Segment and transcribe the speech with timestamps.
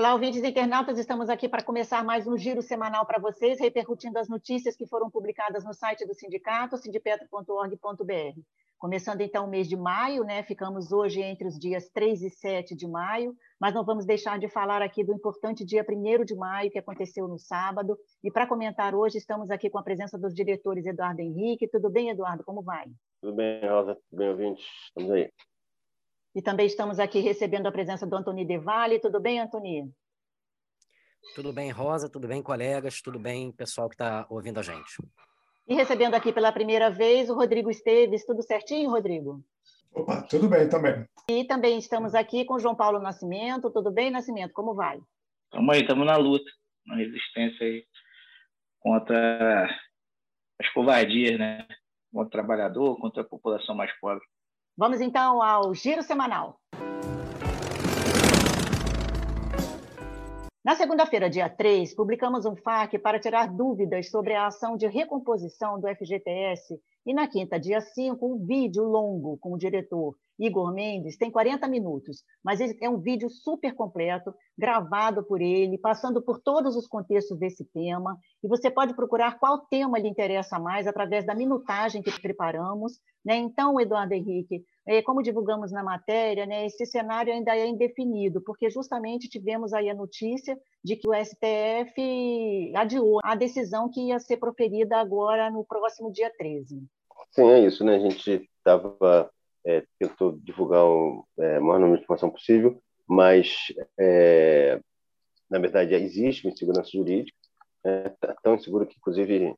[0.00, 4.18] Olá, ouvintes e internautas, estamos aqui para começar mais um giro semanal para vocês, repercutindo
[4.18, 8.40] as notícias que foram publicadas no site do sindicato, sindipetro.org.br.
[8.78, 10.42] Começando então o mês de maio, né?
[10.42, 14.48] Ficamos hoje entre os dias 3 e 7 de maio, mas não vamos deixar de
[14.48, 17.94] falar aqui do importante dia 1 de maio, que aconteceu no sábado.
[18.24, 21.68] E para comentar hoje, estamos aqui com a presença dos diretores Eduardo Henrique.
[21.68, 22.42] Tudo bem, Eduardo?
[22.42, 22.86] Como vai?
[23.20, 23.98] Tudo bem, Rosa.
[24.08, 24.64] Tudo bem, ouvintes?
[24.88, 25.30] Estamos aí.
[26.34, 29.00] E também estamos aqui recebendo a presença do Antônio Devale.
[29.00, 29.92] Tudo bem, Antônio?
[31.34, 32.08] Tudo bem, Rosa?
[32.08, 33.02] Tudo bem, colegas?
[33.02, 35.02] Tudo bem, pessoal que está ouvindo a gente?
[35.66, 38.24] E recebendo aqui pela primeira vez o Rodrigo Esteves.
[38.24, 39.42] Tudo certinho, Rodrigo?
[39.92, 41.04] Opa, tudo bem também.
[41.28, 43.70] E também estamos aqui com o João Paulo Nascimento.
[43.70, 44.52] Tudo bem, Nascimento?
[44.52, 45.00] Como vai?
[45.46, 46.48] Estamos aí, estamos na luta,
[46.86, 47.84] na resistência aí
[48.78, 49.68] contra
[50.60, 51.66] as covardias, né?
[52.12, 54.24] Contra o trabalhador, contra a população mais pobre.
[54.76, 56.58] Vamos então ao giro semanal.
[60.62, 65.80] Na segunda-feira, dia 3, publicamos um FAQ para tirar dúvidas sobre a ação de recomposição
[65.80, 71.18] do FGTS e na quinta, dia 5, um vídeo longo com o diretor Igor Mendes,
[71.18, 76.74] tem 40 minutos, mas é um vídeo super completo, gravado por ele, passando por todos
[76.76, 81.34] os contextos desse tema, e você pode procurar qual tema lhe interessa mais através da
[81.34, 82.98] minutagem que preparamos.
[83.22, 83.36] Né?
[83.36, 88.70] Então, Eduardo Henrique, é, como divulgamos na matéria, né, esse cenário ainda é indefinido, porque
[88.70, 94.38] justamente tivemos aí a notícia de que o STF adiou a decisão que ia ser
[94.38, 96.82] proferida agora no próximo dia 13.
[97.30, 97.96] Sim, é isso, né?
[97.96, 99.30] A gente estava
[99.66, 104.80] é, tentou divulgar o é, maior número de informação possível, mas, é,
[105.50, 107.36] na verdade, existe uma insegurança jurídica,
[107.84, 108.10] é,
[108.42, 109.54] tão inseguro que, inclusive,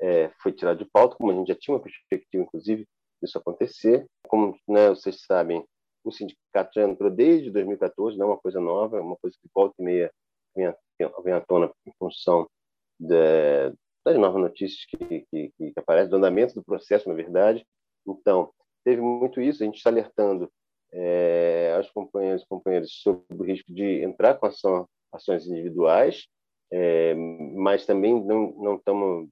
[0.00, 2.86] é, foi tirado de pauta, como a gente já tinha uma perspectiva, inclusive,
[3.22, 4.06] disso acontecer.
[4.28, 5.64] Como né, vocês sabem,
[6.04, 9.48] o sindicato já entrou desde 2014, não é uma coisa nova, é uma coisa que
[9.54, 10.12] volta e meia
[10.54, 10.72] vem,
[11.24, 12.48] vem à tona em função
[12.98, 13.70] de,
[14.04, 17.66] das novas notícias que, que, que aparecem, do andamento do processo, na verdade.
[18.06, 18.52] Então,
[18.86, 20.48] teve muito isso, a gente está alertando
[20.92, 26.28] é, aos companheiros e companheiras sobre o risco de entrar com ação, ações individuais,
[26.72, 27.12] é,
[27.56, 29.28] mas também não, não estamos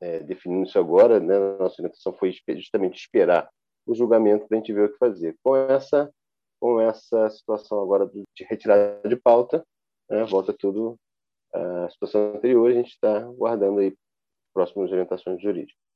[0.00, 1.38] é, definindo isso agora, né?
[1.60, 3.48] nossa orientação foi justamente esperar
[3.86, 5.36] o julgamento para a gente ver o que fazer.
[5.44, 6.12] Com essa,
[6.60, 9.64] com essa situação agora de retirada de pauta,
[10.10, 10.24] né?
[10.24, 10.98] volta tudo
[11.54, 13.96] à situação anterior, a gente está guardando aí
[14.52, 15.87] próximas orientações jurídicas.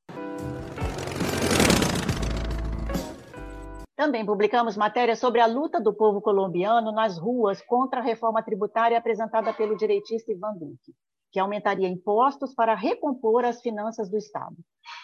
[4.03, 8.99] Também publicamos matéria sobre a luta do povo colombiano nas ruas contra a reforma tributária
[8.99, 10.93] apresentada pelo direitista Ivan Duque,
[11.31, 14.57] que aumentaria impostos para recompor as finanças do Estado.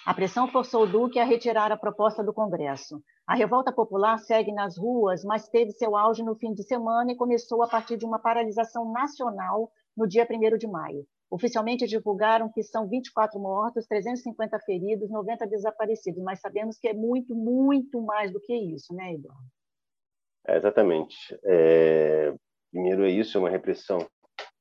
[0.05, 3.01] A pressão forçou Duque a retirar a proposta do Congresso.
[3.25, 7.17] A revolta popular segue nas ruas, mas teve seu auge no fim de semana e
[7.17, 11.07] começou a partir de uma paralisação nacional no dia 1 de maio.
[11.31, 17.35] Oficialmente divulgaram que são 24 mortos, 350 feridos, 90 desaparecidos, mas sabemos que é muito,
[17.35, 19.45] muito mais do que isso, né, Eduardo?
[20.47, 21.39] É, exatamente.
[21.45, 22.35] É,
[22.71, 23.99] primeiro é isso, é uma repressão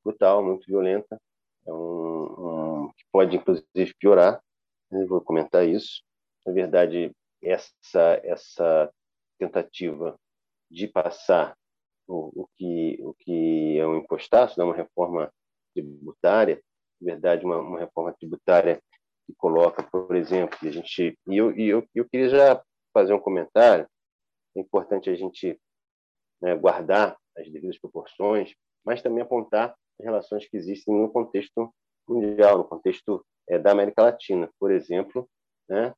[0.04, 1.18] brutal, muito violenta,
[1.66, 4.42] é um, um, que pode inclusive piorar.
[4.92, 6.02] Eu né, vou comentar isso.
[6.46, 7.12] Na verdade,
[7.42, 8.92] essa essa
[9.40, 10.18] tentativa
[10.70, 11.56] de passar
[12.08, 15.32] o, o que o que é um impostaço, né, uma reforma
[15.82, 16.62] tributária,
[17.02, 18.82] na verdade, uma, uma reforma tributária
[19.26, 23.20] que coloca, por exemplo, a gente e eu, e eu, eu queria já fazer um
[23.20, 23.88] comentário.
[24.56, 25.60] É importante a gente
[26.42, 28.54] né, guardar as devidas proporções,
[28.86, 31.72] mas também apontar as relações que existem no contexto
[32.08, 35.30] mundial, no contexto é, da América Latina, por exemplo,
[35.70, 35.94] né,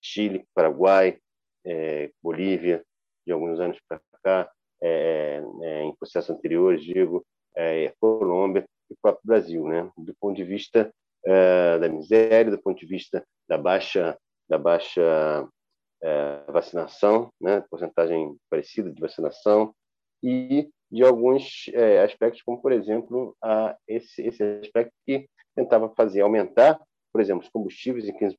[0.00, 1.18] Chile, Paraguai,
[1.64, 2.84] é, Bolívia,
[3.26, 4.50] de alguns anos para cá,
[4.82, 7.24] é, é, em processos anteriores, digo,
[7.56, 9.90] é, Colômbia, o próprio Brasil, né?
[9.96, 10.92] Do ponto de vista
[11.26, 15.48] uh, da miséria, do ponto de vista da baixa da baixa
[16.02, 17.64] uh, vacinação, né?
[17.70, 19.72] Porcentagem parecida de vacinação
[20.22, 26.22] e de alguns uh, aspectos, como por exemplo a esse esse aspecto que tentava fazer
[26.22, 26.80] aumentar,
[27.12, 28.36] por exemplo, os combustíveis em 15%,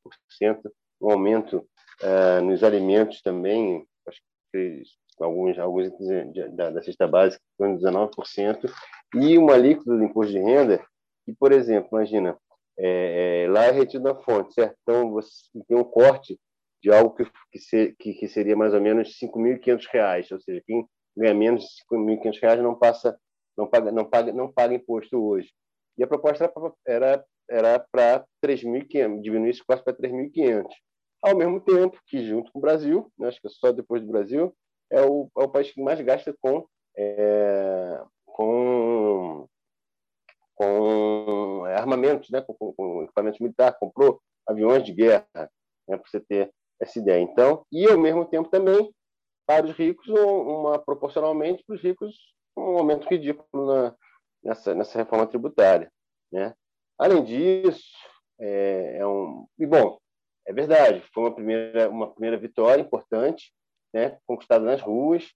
[1.01, 1.65] um aumento
[2.43, 4.19] nos alimentos também, acho
[4.51, 4.81] que
[5.19, 5.91] alguns alguns
[6.55, 8.71] da, da cesta básica em 19%,
[9.15, 10.83] e uma alíquota do imposto de renda
[11.25, 12.37] que, por exemplo, imagina,
[12.77, 14.75] é, é, lá é retido na fonte, certo?
[14.81, 15.29] Então você
[15.67, 16.39] tem um corte
[16.81, 20.63] de algo que, que, ser, que, que seria mais ou menos R$ 5.500, ou seja,
[20.65, 23.17] quem ganha menos de R$ 5.500 não passa,
[23.57, 25.51] não paga, não paga, não paga imposto hoje.
[25.97, 26.51] E a proposta
[26.87, 30.67] era era para 3.500, diminuir esse corte para 3.500.
[31.21, 34.55] Ao mesmo tempo que, junto com o Brasil, né, acho que só depois do Brasil,
[34.89, 36.65] é o, é o país que mais gasta com,
[36.97, 38.01] é,
[38.41, 39.47] com,
[40.55, 45.27] com armamentos, né, com, com equipamento militar, comprou aviões de guerra,
[45.87, 47.21] né, para você ter essa ideia.
[47.21, 48.91] Então, e ao mesmo tempo também,
[49.45, 52.15] para os ricos, uma, proporcionalmente para os ricos,
[52.57, 53.95] um aumento ridículo na,
[54.43, 55.91] nessa, nessa reforma tributária.
[56.31, 56.53] Né?
[56.97, 57.91] Além disso,
[58.39, 59.99] é, é, um e bom,
[60.47, 63.53] é verdade, foi uma primeira uma primeira vitória importante,
[63.93, 65.29] né, conquistada nas ruas.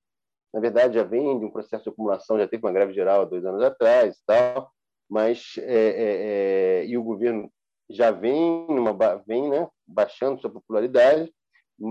[0.55, 3.25] Na verdade, já vem de um processo de acumulação, já teve uma greve geral há
[3.25, 4.71] dois anos atrás, e tal,
[5.09, 7.51] mas é, é, é, e o governo
[7.89, 8.93] já vem numa
[9.27, 11.29] vem né, baixando sua popularidade,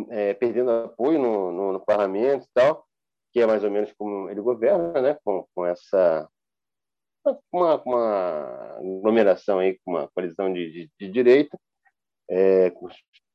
[0.09, 2.87] é, perdendo apoio no, no, no, parlamento e tal,
[3.35, 6.27] que é mais ou menos como ele governa, né, com, com essa
[7.53, 11.61] uma, uma aglomeração aí com uma coalizão de, de, de direita,
[12.31, 12.73] é,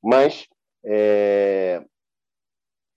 [0.02, 0.48] mas
[0.84, 1.86] é,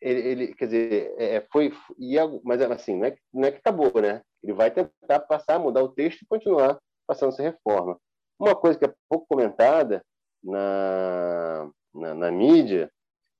[0.02, 3.92] ele, ele, quer dizer, é, foi, e, mas assim, não é, não é que acabou,
[4.00, 4.20] né?
[4.42, 7.98] Ele vai tentar passar, mudar o texto e continuar passando essa reforma.
[8.38, 10.04] Uma coisa que é pouco comentada
[10.42, 12.90] na, na, na mídia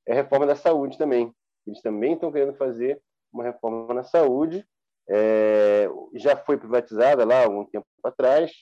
[0.06, 1.32] é a reforma da saúde também.
[1.66, 3.00] Eles também estão querendo fazer
[3.32, 4.64] uma reforma na saúde,
[5.08, 8.52] é, já foi privatizada lá algum tempo atrás,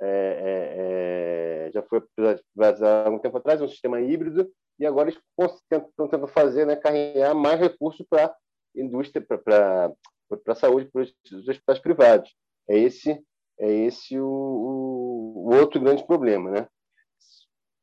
[0.00, 2.00] é, é, é, já foi
[2.54, 7.34] privatizada algum tempo atrás, um sistema híbrido, e agora eles estão tentando fazer, né, carregar
[7.34, 8.34] mais recursos para
[8.74, 9.92] indústria, para
[10.48, 12.34] a saúde, para os hospitais privados.
[12.66, 13.22] É esse,
[13.58, 16.50] é esse o, o, o outro grande problema.
[16.50, 16.68] Né?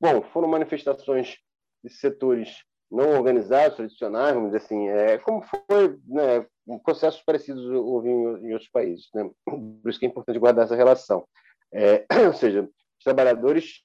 [0.02, 1.38] Bom, foram manifestações
[1.84, 6.48] de setores não organizados, tradicionais, vamos dizer assim, é, como foi né,
[6.84, 9.08] processos parecidos houve em, em, outros países.
[9.14, 9.30] Né?
[9.46, 11.28] Por isso que é importante guardar essa relação.
[11.72, 13.84] É, ou seja, os trabalhadores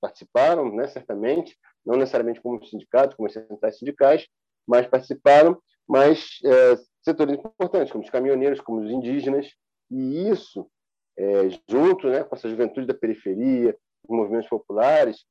[0.00, 4.28] participaram, né, certamente, não necessariamente como sindicatos, como centrais sindicais,
[4.66, 5.58] mas participaram,
[5.88, 9.50] mas é, setores importantes, como os caminhoneiros, como os indígenas,
[9.90, 10.70] e isso,
[11.16, 13.74] é, junto né, com essa juventude da periferia,
[14.06, 15.24] os movimentos populares,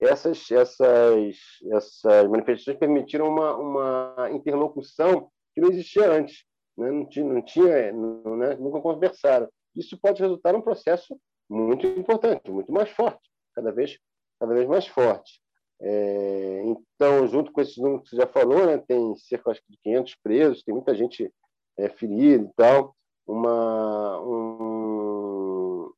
[0.00, 1.36] essas, essas,
[1.72, 6.44] essas manifestações permitiram uma, uma interlocução que não existia antes.
[6.76, 6.90] Né?
[6.90, 8.56] Não tinha, não tinha não, né?
[8.56, 9.48] nunca conversaram.
[9.76, 11.16] Isso pode resultar num processo
[11.48, 13.96] muito importante, muito mais forte, cada vez,
[14.40, 15.40] cada vez mais forte.
[15.82, 19.78] É, então, junto com esses números que você já falou, né, tem cerca acho, de
[19.78, 21.32] 500 presos, tem muita gente
[21.78, 22.94] é, ferida e tal.
[23.26, 25.92] Uma, um,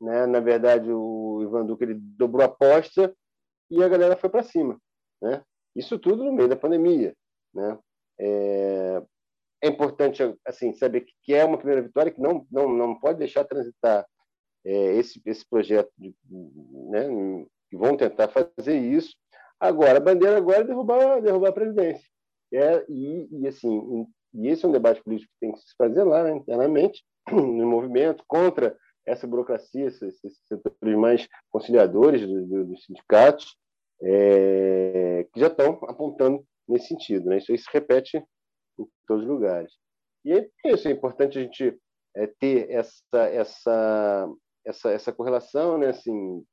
[0.00, 3.14] né, na verdade, o Ivan Duque ele dobrou a aposta
[3.70, 4.80] e a galera foi para cima.
[5.20, 5.42] Né?
[5.76, 7.14] Isso tudo no meio da pandemia.
[7.52, 7.78] Né?
[8.18, 9.02] É,
[9.62, 13.44] é importante assim saber que é uma primeira vitória que não não não pode deixar
[13.44, 14.06] transitar
[14.64, 16.14] é, esse esse projeto de,
[16.90, 17.08] né,
[17.70, 19.14] que vão tentar fazer isso
[19.60, 22.06] agora a bandeira agora é derrubar derrubar a presidência
[22.52, 26.04] é e, e assim e esse é um debate político que tem que se fazer
[26.04, 28.76] lá né, internamente no movimento contra
[29.06, 33.56] essa burocracia esses, esses setores mais conciliadores do, do, dos sindicatos
[34.02, 38.22] é, que já estão apontando nesse sentido né isso aí se repete
[38.78, 39.72] em todos os lugares.
[40.24, 41.76] E é isso, é importante a gente
[42.16, 44.28] é, ter essa, essa,
[44.64, 45.88] essa, essa correlação, né?
[45.88, 46.44] Assim,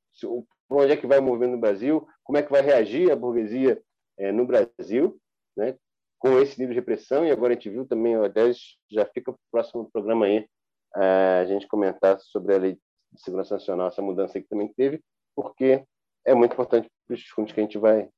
[0.67, 3.15] para onde é que vai o movimento no Brasil, como é que vai reagir a
[3.15, 3.81] burguesia
[4.17, 5.19] é, no Brasil,
[5.55, 5.77] né?
[6.19, 8.57] com esse nível de repressão, e agora a gente viu também, aliás,
[8.89, 10.47] já fica para o próximo programa aí,
[10.95, 12.79] é, a gente comentar sobre a lei
[13.11, 15.03] de segurança nacional, essa mudança que também teve,
[15.35, 15.83] porque
[16.25, 18.09] é muito importante para os discursos que a gente vai,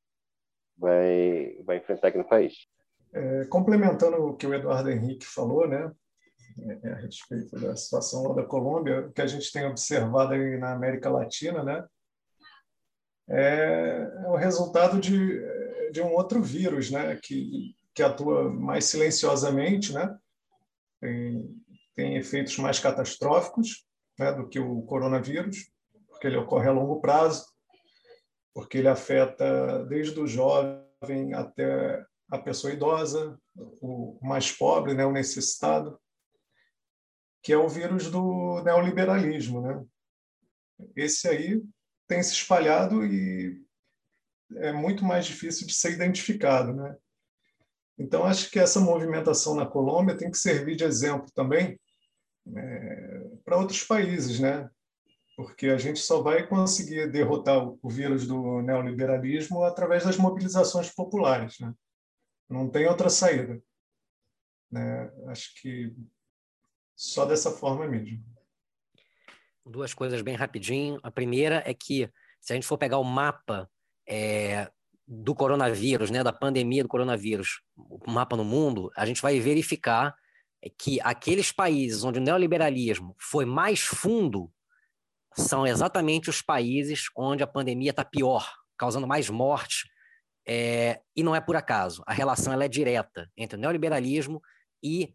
[0.78, 2.54] vai, vai enfrentar aqui no país.
[3.14, 5.92] É, complementando o que o Eduardo Henrique falou, né,
[6.84, 10.58] é, a respeito da situação lá da Colômbia, o que a gente tem observado aí
[10.58, 11.86] na América Latina, né,
[13.30, 15.42] é, é o resultado de,
[15.92, 20.18] de um outro vírus, né, que, que atua mais silenciosamente, né,
[21.00, 21.56] tem,
[21.96, 23.86] tem efeitos mais catastróficos
[24.18, 25.70] né, do que o coronavírus,
[26.10, 27.46] porque ele ocorre a longo prazo,
[28.54, 35.12] porque ele afeta desde o jovem até a pessoa idosa, o mais pobre, né, o
[35.12, 36.00] necessitado,
[37.42, 39.62] que é o vírus do neoliberalismo.
[39.62, 39.86] Né?
[40.96, 41.62] Esse aí
[42.08, 43.62] tem se espalhado e
[44.56, 46.74] é muito mais difícil de ser identificado.
[46.74, 46.96] Né?
[47.98, 51.80] Então, acho que essa movimentação na Colômbia tem que servir de exemplo também
[52.56, 54.70] é, para outros países, né?
[55.36, 61.60] porque a gente só vai conseguir derrotar o vírus do neoliberalismo através das mobilizações populares.
[61.60, 61.74] Né?
[62.50, 63.62] Não tem outra saída.
[64.72, 65.12] Né?
[65.28, 65.96] Acho que
[66.96, 68.24] só dessa forma mesmo.
[69.68, 71.00] Duas coisas bem rapidinho.
[71.04, 72.10] A primeira é que,
[72.40, 73.70] se a gente for pegar o mapa
[74.08, 74.72] é,
[75.06, 80.16] do coronavírus, né, da pandemia do coronavírus, o mapa no mundo, a gente vai verificar
[80.78, 84.52] que aqueles países onde o neoliberalismo foi mais fundo
[85.36, 89.88] são exatamente os países onde a pandemia está pior, causando mais mortes.
[90.48, 92.02] É, e não é por acaso.
[92.08, 94.42] A relação ela é direta entre o neoliberalismo
[94.82, 95.14] e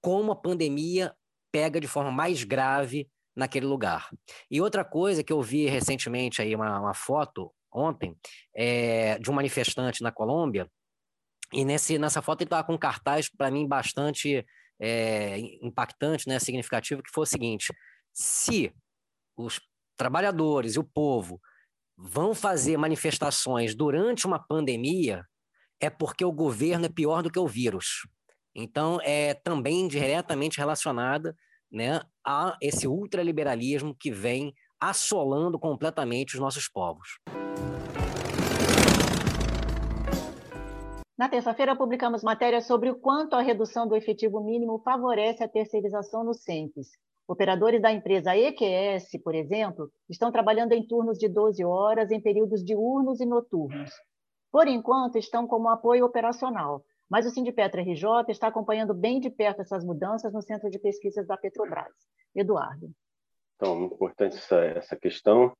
[0.00, 1.14] como a pandemia
[1.52, 4.08] pega de forma mais grave naquele lugar.
[4.50, 8.16] E outra coisa que eu vi recentemente aí uma, uma foto ontem
[8.54, 10.70] é, de um manifestante na Colômbia
[11.52, 14.46] e nesse, nessa foto ele estava com um cartaz para mim bastante
[14.78, 17.72] é, impactante, né, significativo, que foi o seguinte:
[18.12, 18.72] se
[19.36, 19.60] os
[19.96, 21.40] trabalhadores e o povo
[21.96, 25.24] vão fazer manifestações durante uma pandemia,
[25.80, 28.06] é porque o governo é pior do que o vírus.
[28.54, 31.34] Então, é também diretamente relacionada
[31.70, 37.18] né, a esse ultraliberalismo que vem assolando completamente os nossos povos.
[41.20, 46.24] Na terça-feira, publicamos matéria sobre o quanto a redução do efetivo mínimo favorece a terceirização
[46.24, 46.88] no SEMPES.
[47.28, 52.64] Operadores da empresa EQS, por exemplo, estão trabalhando em turnos de 12 horas em períodos
[52.64, 53.90] diurnos e noturnos.
[54.50, 59.60] Por enquanto, estão como apoio operacional, mas o Sindipetra RJ está acompanhando bem de perto
[59.60, 61.92] essas mudanças no Centro de Pesquisas da Petrobras.
[62.34, 62.90] Eduardo.
[63.56, 65.52] Então, muito importante essa, essa questão.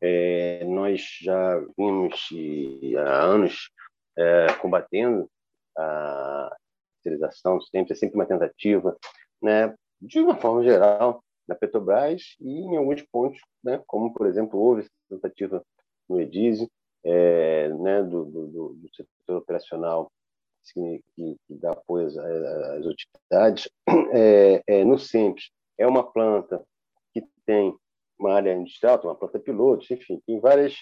[0.00, 3.70] É, nós já vimos e, há anos
[4.16, 5.28] é, combatendo
[5.76, 6.54] a
[7.02, 8.96] terceirização sempre, é sempre uma tentativa,
[9.42, 14.60] né, de uma forma geral, na Petrobras e em alguns pontos, né, como, por exemplo,
[14.60, 15.64] houve essa tentativa
[16.08, 16.70] no EDISE,
[17.04, 20.10] é, né, do, do, do, setor operacional
[20.72, 23.68] que, dá apoio às, utilidades,
[24.12, 26.64] é, é, no SEMPES é uma planta
[27.12, 27.74] que tem
[28.18, 30.74] uma área industrial, uma planta piloto, enfim, tem várias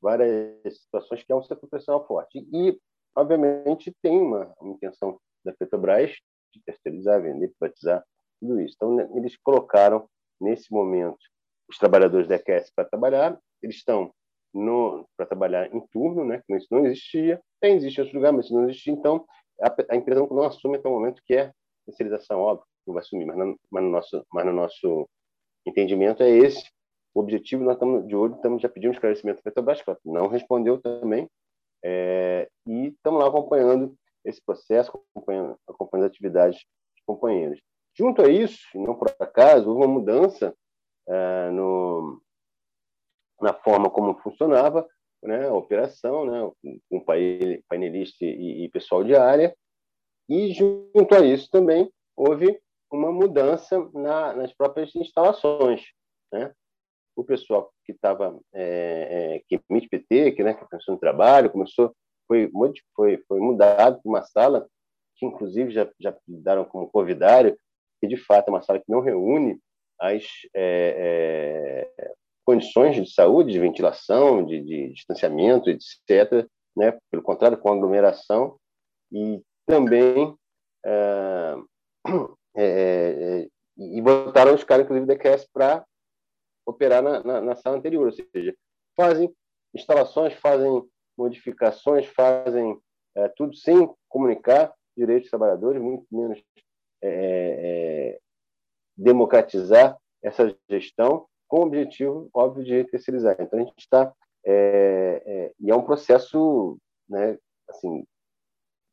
[0.00, 2.38] várias situações que é um setor profissional forte.
[2.52, 2.78] E,
[3.16, 6.12] obviamente, tem uma, uma intenção da Petrobras
[6.52, 8.04] de terceirizar, vender, privatizar,
[8.40, 8.74] tudo isso.
[8.76, 10.08] Então, né, eles colocaram,
[10.40, 11.18] nesse momento,
[11.68, 14.12] os trabalhadores da EQS para trabalhar, eles estão
[15.16, 18.68] para trabalhar em turno, né, isso não existia, tem, existe outros lugares, mas isso não
[18.68, 19.24] existia, então
[19.60, 21.52] a, a, empresa não assume até o momento que é
[21.86, 23.36] terceirização, óbvio, não vai assumir, mas,
[23.70, 25.08] mas, no nosso, mas no nosso
[25.66, 26.70] entendimento é esse,
[27.14, 30.80] o objetivo, nós estamos de olho, estamos já pedindo esclarecimento da Petrobras, que não respondeu
[30.80, 31.28] também,
[31.84, 36.60] é, e estamos lá acompanhando esse processo, acompanhando, acompanhando as atividades
[36.94, 37.60] dos companheiros.
[37.96, 40.54] Junto a isso, não por acaso, houve uma mudança
[41.08, 42.20] é, no,
[43.40, 44.86] na forma como funcionava
[45.22, 47.04] né, a operação, né, com
[47.68, 49.54] painelista e, e pessoal de área,
[50.28, 55.82] e junto a isso também houve uma mudança na, nas próprias instalações.
[56.32, 56.52] Né?
[57.18, 61.50] o pessoal que estava é, é, que emite PT, que né, que pensou no trabalho,
[61.50, 61.92] começou
[62.28, 62.48] foi
[62.94, 64.68] foi foi mudado para uma sala
[65.16, 67.58] que inclusive já já daram como convidário
[68.00, 69.58] que de fato é uma sala que não reúne
[69.98, 72.14] as é, é,
[72.48, 76.48] condições de saúde, de ventilação, de, de distanciamento, etc.
[76.74, 76.98] Né?
[77.10, 78.58] Pelo contrário, com aglomeração
[79.12, 80.34] e também
[80.82, 81.54] é,
[82.56, 85.84] é, e botaram os caras, inclusive, da QS para
[86.66, 88.56] operar na, na, na sala anterior, ou seja,
[88.96, 89.30] fazem
[89.74, 90.82] instalações, fazem
[91.18, 92.80] modificações, fazem
[93.14, 96.42] é, tudo sem comunicar direitos dos trabalhadores, muito menos
[98.96, 103.36] democratizar essa gestão com o objetivo, óbvio, de terceirizar.
[103.40, 104.12] Então, a gente está...
[104.44, 106.78] É, é, e é um processo
[107.08, 107.36] né,
[107.68, 108.04] assim,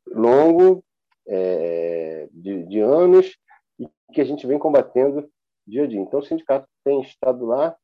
[0.08, 0.84] longo,
[1.26, 3.36] é, de, de anos,
[3.78, 5.28] e que a gente vem combatendo
[5.66, 6.00] dia a dia.
[6.00, 7.76] Então, o sindicato tem estado lá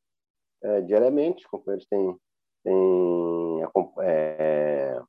[0.62, 2.17] é, diariamente, os companheiros têm,
[2.64, 3.62] têm,
[4.00, 5.00] é,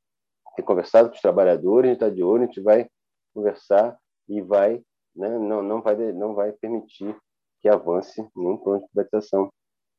[0.56, 2.88] têm conversado com os trabalhadores, a gente está de olho, a gente vai
[3.32, 3.96] conversar
[4.28, 4.82] e vai,
[5.14, 7.16] né, não, não, vai, não vai permitir
[7.64, 9.50] que avance nenhum plano de privatização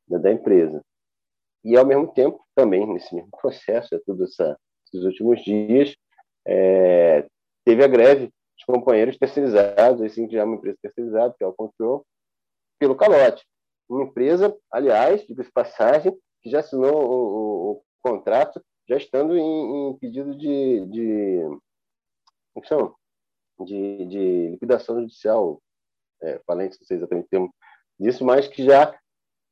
[0.08, 0.86] da, empresa.
[1.64, 4.56] E, ao mesmo tempo, também, nesse mesmo processo, é tudo essa,
[4.86, 5.96] esses últimos dias,
[6.46, 7.26] é,
[7.66, 11.48] teve a greve de companheiros terceirizados, assim, que já é uma empresa terceirizada, que é
[11.48, 12.06] o Control,
[12.78, 13.44] pelo calote.
[13.90, 19.90] Uma empresa, aliás, de passagem, que já assinou o, o, o contrato, já estando em,
[19.90, 21.40] em pedido de, de,
[23.60, 25.60] de, de liquidação judicial,
[26.22, 27.54] é, falei, não sei exatamente o termo
[28.00, 28.98] disso, mas que já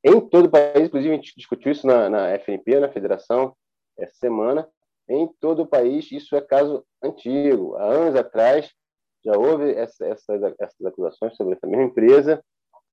[0.04, 3.56] em todo o país, inclusive a gente discutiu isso na, na FNP, na Federação,
[3.98, 4.68] essa semana,
[5.08, 7.74] em todo o país, isso é caso antigo.
[7.76, 8.70] Há anos atrás
[9.24, 12.44] já houve essa, essas, essas acusações sobre essa mesma empresa,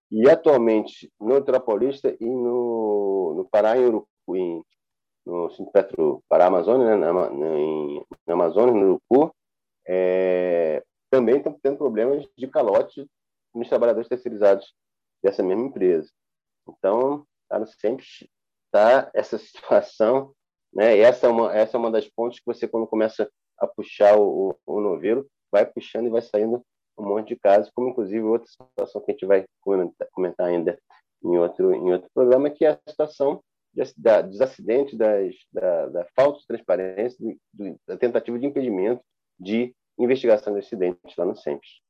[0.10, 4.66] e atualmente no Metropolista e no, no Pará, em Urucu,
[5.26, 9.34] no Petro Pará Amazônia, né, na, na, em, na Amazônia, no Urucu,
[9.88, 13.06] é, também estão tendo problemas de calote
[13.54, 14.74] nos trabalhadores terceirizados
[15.24, 16.10] dessa mesma empresa.
[16.68, 18.06] Então, tá, sempre
[18.66, 20.34] está essa situação,
[20.74, 20.98] né?
[20.98, 24.50] essa, é uma, essa é uma das pontes que você, quando começa a puxar o,
[24.66, 26.64] o, o novelo, vai puxando e vai saindo
[26.98, 29.46] um monte de casos, como inclusive outra situação que a gente vai
[30.12, 30.80] comentar ainda
[31.24, 33.44] em outro, em outro programa, que é a situação
[33.74, 37.18] de, da, dos acidentes, das, da, da, falta de transparência,
[37.54, 39.02] do, da tentativa de impedimento
[39.40, 41.82] de investigação de acidentes lá no SEMPES.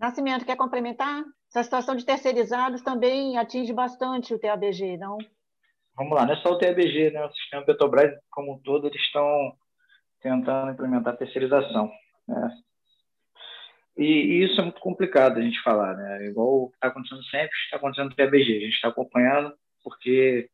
[0.00, 1.22] Nascimento, quer complementar?
[1.50, 5.18] Essa situação de terceirizados também atinge bastante o TABG, não?
[5.94, 7.22] Vamos lá, não é só o TABG, né?
[7.22, 9.52] o sistema Petrobras como um todo, eles estão
[10.22, 11.92] tentando implementar a terceirização.
[12.26, 12.50] Né?
[13.98, 16.28] E, isso é muito complicado a gente falar, né?
[16.28, 18.56] Igual está acontecendo sempre, está acontecendo no TABG.
[18.56, 19.52] A gente está acompanhando
[19.84, 20.48] porque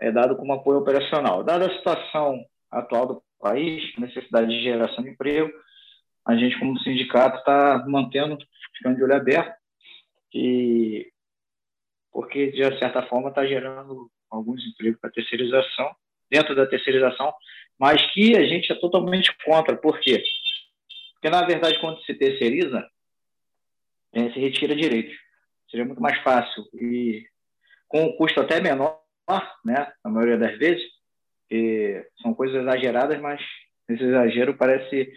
[0.00, 1.44] é dado como apoio operacional.
[1.44, 5.50] Dada a situação atual do país, necessidade de geração de emprego,
[6.26, 8.38] a gente, como sindicato, está mantendo,
[8.76, 9.54] ficando de olho aberto,
[10.32, 11.10] e,
[12.12, 15.94] porque, de certa forma, está gerando alguns empregos para terceirização,
[16.30, 17.32] dentro da terceirização,
[17.78, 19.76] mas que a gente é totalmente contra.
[19.76, 20.22] Por quê?
[21.14, 22.86] Porque, na verdade, quando se terceiriza,
[24.12, 25.16] é, se retira direitos.
[25.70, 27.24] Seria muito mais fácil e
[27.88, 29.00] com um custo até menor,
[29.64, 30.82] né, na maioria das vezes,
[32.22, 33.40] são coisas exageradas, mas
[33.88, 35.12] esse exagero parece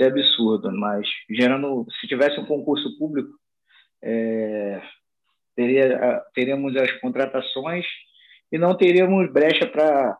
[0.00, 0.72] ser absurdo.
[0.72, 3.30] Mas gerando, se tivesse um concurso público,
[4.02, 4.80] é,
[5.54, 7.84] teria, teríamos as contratações
[8.50, 10.16] e não teríamos brecha para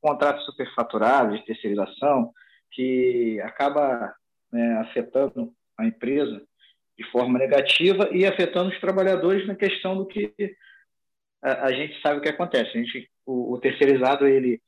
[0.00, 2.32] contratos superfaturados de terceirização,
[2.70, 4.14] que acaba
[4.50, 6.42] né, afetando a empresa
[6.96, 10.32] de forma negativa e afetando os trabalhadores na questão do que
[11.42, 12.70] a, a gente sabe o que acontece.
[12.70, 14.60] A gente, o, o, terceirizado ele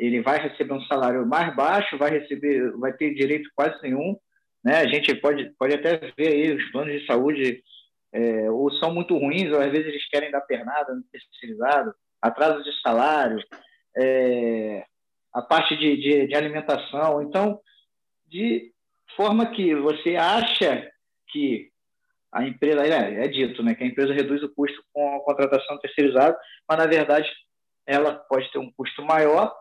[0.00, 4.16] ele vai receber um salário mais baixo, vai receber, vai ter direito quase nenhum,
[4.64, 4.76] né?
[4.78, 7.62] A gente pode pode até ver aí os planos de saúde
[8.12, 12.64] é, ou são muito ruins, ou às vezes eles querem dar pernada no terceirizado, atraso
[12.64, 13.38] de salário,
[13.96, 14.84] é,
[15.32, 17.22] a parte de, de, de alimentação.
[17.22, 17.60] Então,
[18.26, 18.72] de
[19.14, 20.90] forma que você acha
[21.28, 21.70] que
[22.32, 25.78] a empresa, é, é, dito, né, que a empresa reduz o custo com a contratação
[25.78, 27.28] terceirizada, mas na verdade
[27.86, 29.52] ela pode ter um custo maior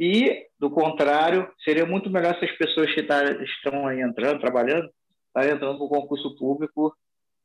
[0.00, 4.90] e, do contrário, seria muito melhor se as pessoas que tá, estão aí entrando, trabalhando,
[5.26, 6.96] estarem entrando no concurso público,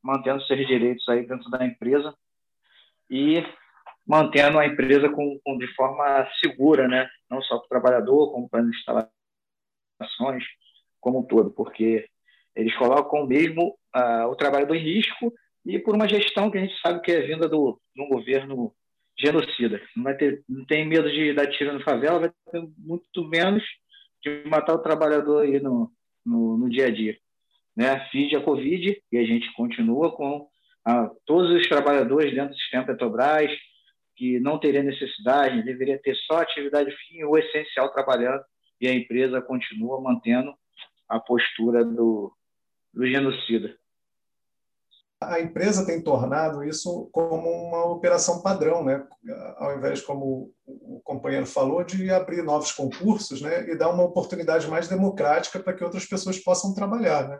[0.01, 2.15] mantendo seus direitos aí dentro da empresa
[3.11, 3.43] e
[4.07, 8.47] mantendo a empresa com, com de forma segura, né, não só para o trabalhador, como
[8.47, 10.43] para as instalações,
[11.01, 12.07] como um todo, porque
[12.55, 15.33] eles colocam mesmo uh, o trabalhador em risco
[15.65, 18.73] e por uma gestão que a gente sabe que é vinda do, um governo
[19.17, 19.81] genocida.
[19.95, 23.63] Não, vai ter, não tem medo de dar tiro na favela, vai ter muito menos
[24.23, 25.91] de matar o trabalhador aí no,
[26.25, 27.17] no, no dia a dia.
[27.75, 28.07] Né?
[28.09, 30.47] FID a Covid e a gente continua com
[30.87, 33.51] uh, todos os trabalhadores dentro do sistema Petrobras
[34.15, 38.41] que não teria necessidade, deveria ter só atividade fim ou essencial trabalhando
[38.79, 40.53] e a empresa continua mantendo
[41.09, 42.33] a postura do,
[42.93, 43.75] do genocida.
[45.29, 49.05] A empresa tem tornado isso como uma operação padrão, né?
[49.57, 53.69] ao invés, como o companheiro falou, de abrir novos concursos né?
[53.69, 57.27] e dar uma oportunidade mais democrática para que outras pessoas possam trabalhar.
[57.29, 57.39] Né?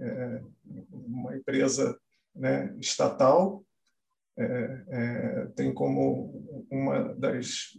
[0.00, 0.40] É
[0.90, 1.98] uma empresa
[2.34, 3.64] né, estatal
[4.36, 7.78] é, é, tem como uma das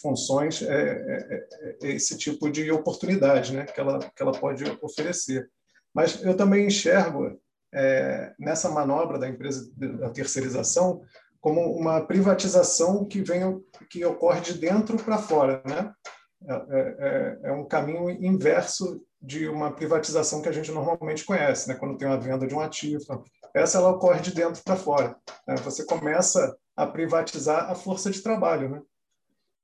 [0.00, 4.64] funções é, é, é, é, esse tipo de oportunidade né, que, ela, que ela pode
[4.80, 5.48] oferecer.
[5.94, 7.40] Mas eu também enxergo
[7.72, 11.02] é, nessa manobra da empresa da terceirização
[11.42, 15.92] como uma privatização que vem que ocorre de dentro para fora, né?
[16.48, 21.74] É, é, é, um caminho inverso de uma privatização que a gente normalmente conhece, né?
[21.74, 25.16] Quando tem uma venda de um ativo, essa ela ocorre de dentro para fora.
[25.46, 25.56] Né?
[25.64, 28.82] Você começa a privatizar a força de trabalho, né?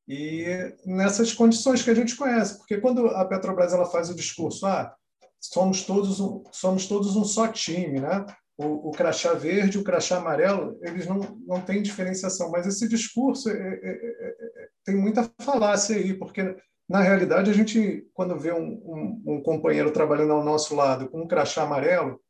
[0.09, 4.67] E nessas condições que a gente conhece, porque quando a Petrobras ela faz o discurso,
[4.67, 4.95] ah,
[5.41, 8.27] somos todos um, somos todos um só time, né?
[8.57, 13.49] O, o crachá verde, o crachá amarelo, eles não, não têm diferenciação, mas esse discurso
[13.49, 16.57] é, é, é, é tem muita falácia aí, porque
[16.89, 21.23] na realidade a gente, quando vê um, um, um companheiro trabalhando ao nosso lado com
[21.23, 22.21] um crachá amarelo,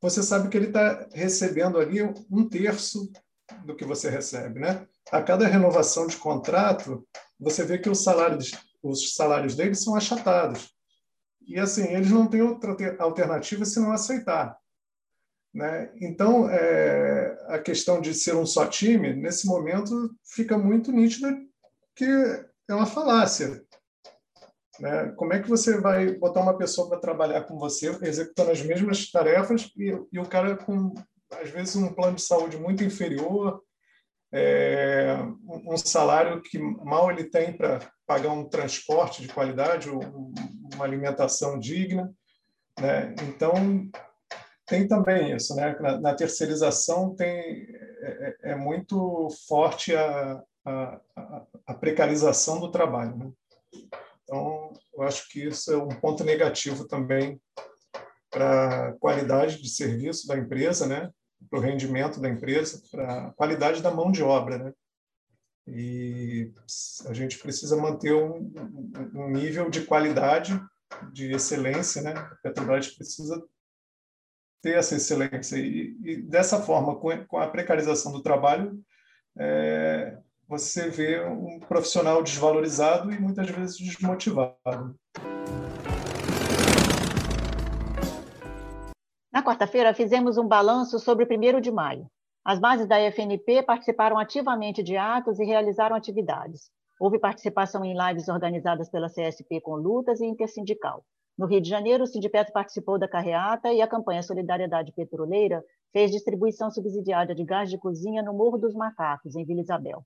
[0.00, 3.10] você sabe que ele está recebendo ali um terço
[3.64, 4.86] do que você recebe, né?
[5.10, 7.06] A cada renovação de contrato,
[7.40, 10.73] você vê que os salários, os salários deles são achatados.
[11.46, 14.56] E assim, eles não têm outra alternativa senão aceitar.
[15.52, 15.92] Né?
[16.00, 21.32] Então, é, a questão de ser um só time, nesse momento, fica muito nítida
[21.94, 22.04] que
[22.68, 23.62] é uma falácia.
[24.80, 25.12] Né?
[25.16, 29.10] Como é que você vai botar uma pessoa para trabalhar com você, executando as mesmas
[29.10, 30.92] tarefas, e, e o cara com,
[31.30, 33.62] às vezes, um plano de saúde muito inferior,
[34.32, 41.58] é, um salário que mal ele tem para pagar um transporte de qualidade, uma alimentação
[41.58, 42.12] digna.
[42.78, 43.14] Né?
[43.22, 43.52] Então,
[44.66, 45.54] tem também isso.
[45.54, 45.76] Né?
[45.80, 51.00] Na, na terceirização tem, é, é, é muito forte a, a,
[51.66, 53.16] a, precarização do trabalho.
[53.16, 53.32] Né?
[54.22, 57.40] Então, eu acho que isso é um ponto negativo também
[58.30, 61.10] para a qualidade de serviço da empresa, né?
[61.48, 64.58] para o rendimento da empresa, para a qualidade da mão de obra.
[64.58, 64.72] Né?
[65.66, 66.52] E
[67.06, 68.52] a gente precisa manter um,
[69.14, 70.60] um nível de qualidade,
[71.12, 72.02] de excelência.
[72.02, 72.12] Né?
[72.12, 73.42] A Petrobras precisa
[74.62, 75.56] ter essa excelência.
[75.56, 78.78] E, e dessa forma, com, a precarização do trabalho,
[79.38, 84.94] é, você vê um profissional desvalorizado e muitas vezes desmotivado.
[89.32, 92.08] Na quarta-feira, fizemos um balanço sobre o 1 de maio.
[92.44, 96.70] As bases da FNP participaram ativamente de atos e realizaram atividades.
[97.00, 101.02] Houve participação em lives organizadas pela CSP com lutas e intersindical.
[101.38, 106.10] No Rio de Janeiro, o Sindipetro participou da carreata e a campanha Solidariedade Petroleira fez
[106.10, 110.04] distribuição subsidiária de gás de cozinha no Morro dos Macacos, em Vila Isabel.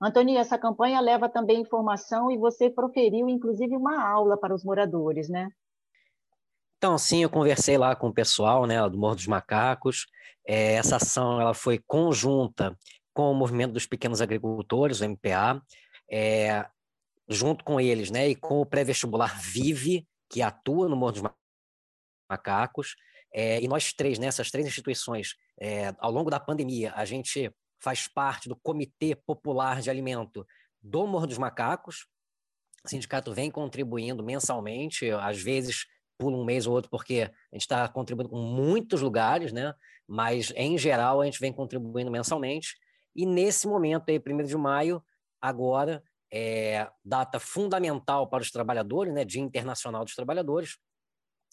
[0.00, 5.28] Antônio, essa campanha leva também informação e você proferiu, inclusive, uma aula para os moradores,
[5.28, 5.48] né?
[6.80, 10.06] Então, sim, eu conversei lá com o pessoal né, do Morro dos Macacos.
[10.46, 12.74] É, essa ação ela foi conjunta
[13.12, 15.62] com o Movimento dos Pequenos Agricultores, o MPA,
[16.10, 16.66] é,
[17.28, 21.22] junto com eles, né, e com o pré-vestibular Vive, que atua no Morro dos
[22.30, 22.96] Macacos.
[23.30, 25.34] É, e nós três, nessas né, três instituições,
[25.98, 30.46] ao longo da pandemia, a gente faz parte do Comitê Popular de Alimento
[30.80, 32.06] do Morro dos Macacos.
[32.82, 35.84] O sindicato vem contribuindo mensalmente, às vezes
[36.20, 39.74] pula um mês ou outro, porque a gente está contribuindo com muitos lugares, né?
[40.06, 42.76] Mas, em geral, a gente vem contribuindo mensalmente.
[43.16, 45.02] E nesse momento, aí, 1 de maio,
[45.40, 49.24] agora, é data fundamental para os trabalhadores, né?
[49.24, 50.76] Dia Internacional dos Trabalhadores,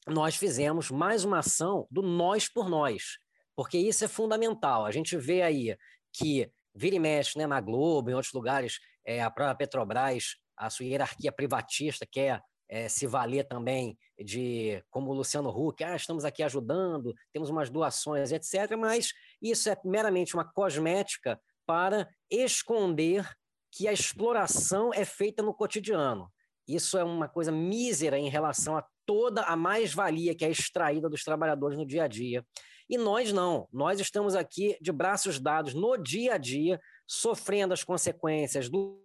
[0.06, 3.18] nós fizemos mais uma ação do Nós por Nós,
[3.56, 4.86] porque isso é fundamental.
[4.86, 5.78] A gente vê aí
[6.12, 10.70] que vira e mexe né, na Globo, em outros lugares, é, a própria Petrobras, a
[10.70, 16.26] sua hierarquia privatista quer é, se valer também de, como o Luciano Huck, ah, estamos
[16.26, 18.76] aqui ajudando, temos umas doações, etc.
[18.78, 23.30] Mas isso é meramente uma cosmética para esconder
[23.72, 26.32] que a exploração é feita no cotidiano.
[26.68, 31.24] Isso é uma coisa mísera em relação a toda a mais-valia que é extraída dos
[31.24, 32.46] trabalhadores no dia a dia.
[32.90, 37.84] E nós não, nós estamos aqui de braços dados no dia a dia, sofrendo as
[37.84, 39.02] consequências do,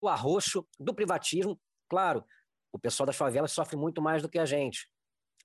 [0.00, 1.58] do arroxo, do privatismo.
[1.88, 2.24] Claro,
[2.76, 4.88] o pessoal das favelas sofre muito mais do que a gente,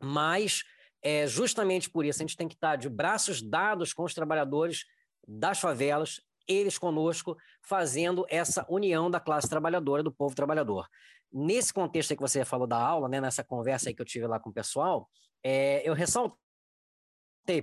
[0.02, 0.64] mas
[1.02, 4.86] é justamente por isso a gente tem que estar de braços dados com os trabalhadores
[5.28, 10.88] das favelas, eles conosco, fazendo essa união da classe trabalhadora, do povo trabalhador.
[11.32, 14.28] Nesse contexto aí que você falou da aula, né, nessa conversa aí que eu tive
[14.28, 15.10] lá com o pessoal,
[15.44, 16.38] é, eu ressalto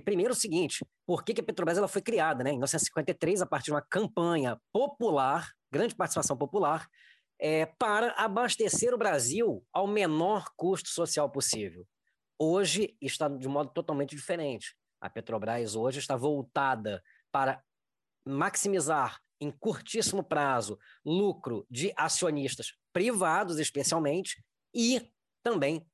[0.03, 2.43] Primeiro o seguinte, por que, que a Petrobras ela foi criada?
[2.43, 2.51] Né?
[2.51, 6.87] Em 1953, a partir de uma campanha popular, grande participação popular,
[7.39, 11.87] é, para abastecer o Brasil ao menor custo social possível.
[12.37, 14.75] Hoje está de modo totalmente diferente.
[15.01, 17.63] A Petrobras hoje está voltada para
[18.25, 25.01] maximizar em curtíssimo prazo lucro de acionistas privados, especialmente, e
[25.41, 25.85] também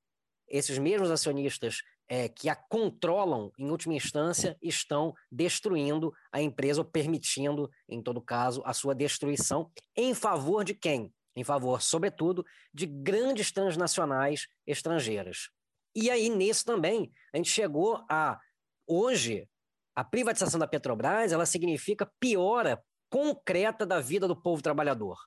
[0.48, 6.86] esses mesmos acionistas é, que a controlam, em última instância, estão destruindo a empresa ou
[6.86, 11.14] permitindo, em todo caso, a sua destruição em favor de quem?
[11.36, 15.50] Em favor, sobretudo, de grandes transnacionais estrangeiras.
[15.96, 18.40] E aí, nisso também, a gente chegou a.
[18.88, 19.50] Hoje,
[19.96, 25.18] a privatização da Petrobras ela significa piora concreta da vida do povo trabalhador.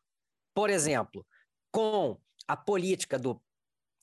[0.54, 1.26] Por exemplo,
[1.72, 3.40] com a política do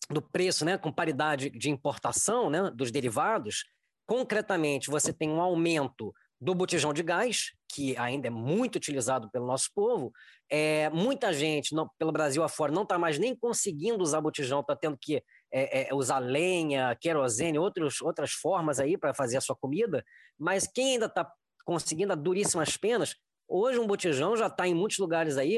[0.10, 3.66] do preço, né, com paridade de importação, né, dos derivados,
[4.06, 9.46] concretamente você tem um aumento do botijão de gás, que ainda é muito utilizado pelo
[9.46, 10.14] nosso povo.
[10.50, 14.76] É, muita gente, não, pelo Brasil afora, não está mais nem conseguindo usar botijão, está
[14.76, 19.56] tendo que é, é, usar lenha, querosene, outros, outras formas aí para fazer a sua
[19.56, 20.04] comida.
[20.40, 21.30] Mas quem ainda está
[21.66, 23.16] conseguindo a duríssimas penas.
[23.48, 25.58] Hoje um botijão já está em muitos lugares aí,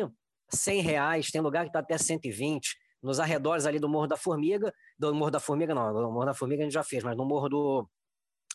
[0.49, 4.73] 100 reais, tem lugar que está até 120, nos arredores ali do Morro da Formiga,
[4.97, 7.25] do Morro da Formiga não, do Morro da Formiga a gente já fez, mas no
[7.25, 7.89] Morro do,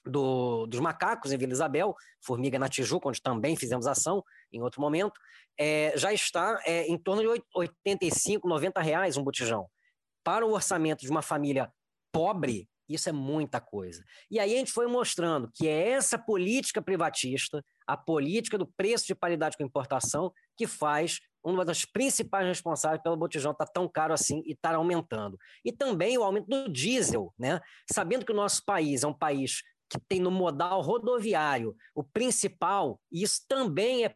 [0.05, 4.81] do, dos Macacos, em Vila Isabel, Formiga na Tijuca, onde também fizemos ação em outro
[4.81, 5.19] momento,
[5.59, 9.69] é, já está é, em torno de 85, 90 reais um botijão.
[10.25, 11.73] Para o orçamento de uma família
[12.13, 14.05] pobre, isso é muita coisa.
[14.31, 19.07] E aí a gente foi mostrando que é essa política privatista, a política do preço
[19.07, 23.89] de paridade com importação, que faz uma das principais responsáveis pelo botijão estar tá tão
[23.89, 25.37] caro assim e estar aumentando.
[25.65, 27.61] E também o aumento do diesel, né?
[27.91, 29.63] Sabendo que o nosso país é um país
[29.93, 34.15] que tem no modal rodoviário o principal, e isso também é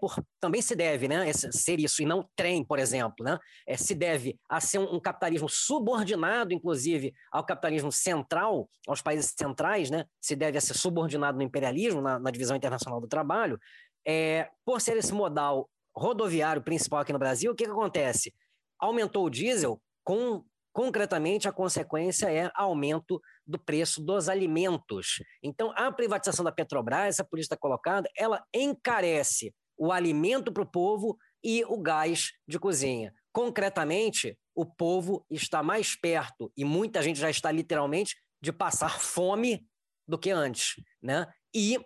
[0.00, 3.94] por, também se deve, né, ser isso e não trem, por exemplo, né, é, se
[3.94, 10.04] deve a ser um, um, capitalismo subordinado, inclusive, ao capitalismo central, aos países centrais, né,
[10.20, 13.60] se deve a ser subordinado no imperialismo, na, na divisão internacional do trabalho,
[14.04, 18.34] é, por ser esse modal rodoviário principal aqui no Brasil, o que, que acontece?
[18.80, 25.22] Aumentou o diesel, com concretamente a consequência é aumento do preço dos alimentos.
[25.42, 31.16] Então, a privatização da Petrobras, essa política colocada, ela encarece o alimento para o povo
[31.42, 33.12] e o gás de cozinha.
[33.32, 39.66] Concretamente, o povo está mais perto, e muita gente já está literalmente, de passar fome
[40.06, 40.74] do que antes.
[41.02, 41.26] Né?
[41.54, 41.78] E,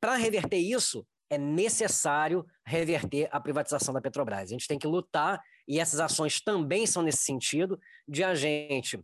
[0.00, 4.42] para reverter isso, é necessário reverter a privatização da Petrobras.
[4.42, 9.00] A gente tem que lutar, e essas ações também são nesse sentido, de a gente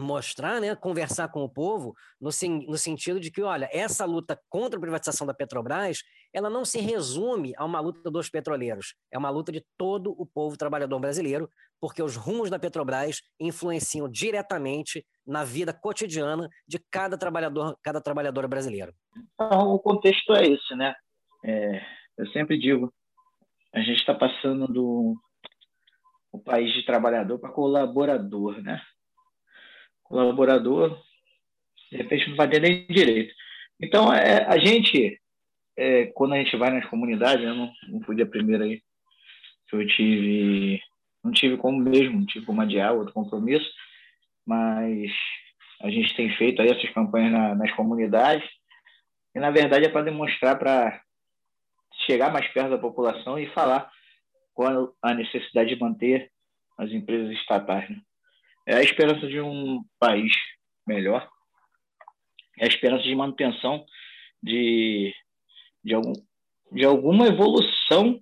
[0.00, 2.30] mostrar, né, conversar com o povo no,
[2.66, 5.98] no sentido de que, olha, essa luta contra a privatização da Petrobras,
[6.32, 10.26] ela não se resume a uma luta dos petroleiros, é uma luta de todo o
[10.26, 11.48] povo trabalhador brasileiro,
[11.80, 18.46] porque os rumos da Petrobras influenciam diretamente na vida cotidiana de cada trabalhador, cada trabalhadora
[18.48, 18.92] brasileira.
[19.34, 20.94] Então, o contexto é esse, né?
[21.44, 21.82] É,
[22.18, 22.92] eu sempre digo,
[23.72, 25.16] a gente está passando do
[26.32, 28.80] o país de trabalhador para colaborador, né?
[30.10, 31.00] Colaborador,
[31.88, 33.32] de repente não vai ter nem direito.
[33.80, 35.20] Então, é, a gente,
[35.76, 38.82] é, quando a gente vai nas comunidades, eu não, não fui a primeira aí,
[39.68, 40.82] que eu tive,
[41.22, 43.70] não tive como mesmo, não tive como adiar outro compromisso,
[44.44, 45.12] mas
[45.80, 48.48] a gente tem feito aí essas campanhas na, nas comunidades,
[49.32, 51.00] e na verdade é para demonstrar para
[52.04, 53.88] chegar mais perto da população e falar
[54.52, 56.32] qual a necessidade de manter
[56.76, 57.88] as empresas estatais.
[57.88, 58.02] Né?
[58.66, 60.32] É a esperança de um país
[60.86, 61.28] melhor,
[62.58, 63.84] é a esperança de manutenção
[64.42, 65.14] de,
[65.82, 66.12] de, algum,
[66.72, 68.20] de alguma evolução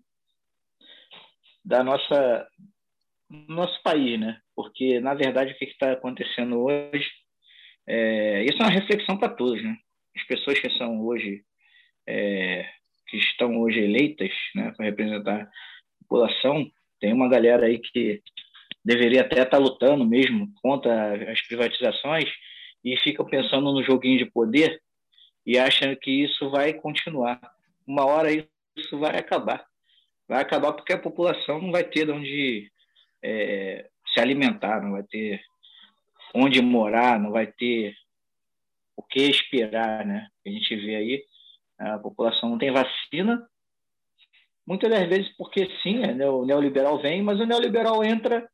[1.65, 2.49] da nossa
[3.31, 4.41] nosso país, né?
[4.57, 7.11] Porque na verdade o que está acontecendo hoje,
[7.87, 9.77] é, isso é uma reflexão para todos, né?
[10.17, 11.45] As pessoas que são hoje
[12.09, 12.67] é,
[13.07, 15.49] que estão hoje eleitas né, para representar a
[16.01, 16.71] população,
[17.01, 18.23] tem uma galera aí que
[18.89, 22.25] deveria até estar tá lutando mesmo contra as privatizações
[22.83, 24.81] e fica pensando no joguinho de poder
[25.45, 27.39] e acham que isso vai continuar.
[27.87, 29.67] Uma hora isso vai acabar.
[30.27, 32.73] Vai acabar porque a população não vai ter de onde
[33.23, 35.43] é, se alimentar, não vai ter
[36.35, 37.95] onde morar, não vai ter
[38.97, 40.29] o que esperar, né?
[40.47, 41.25] A gente vê aí
[41.79, 43.47] a população não tem vacina,
[44.67, 48.49] muitas das vezes porque sim, né, o neoliberal vem, mas o neoliberal entra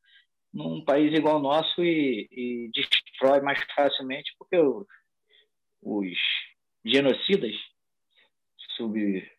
[0.54, 4.86] num país igual ao nosso e, e destrói mais facilmente porque os,
[5.82, 6.08] os
[6.84, 7.54] genocidas
[8.76, 9.30] sub,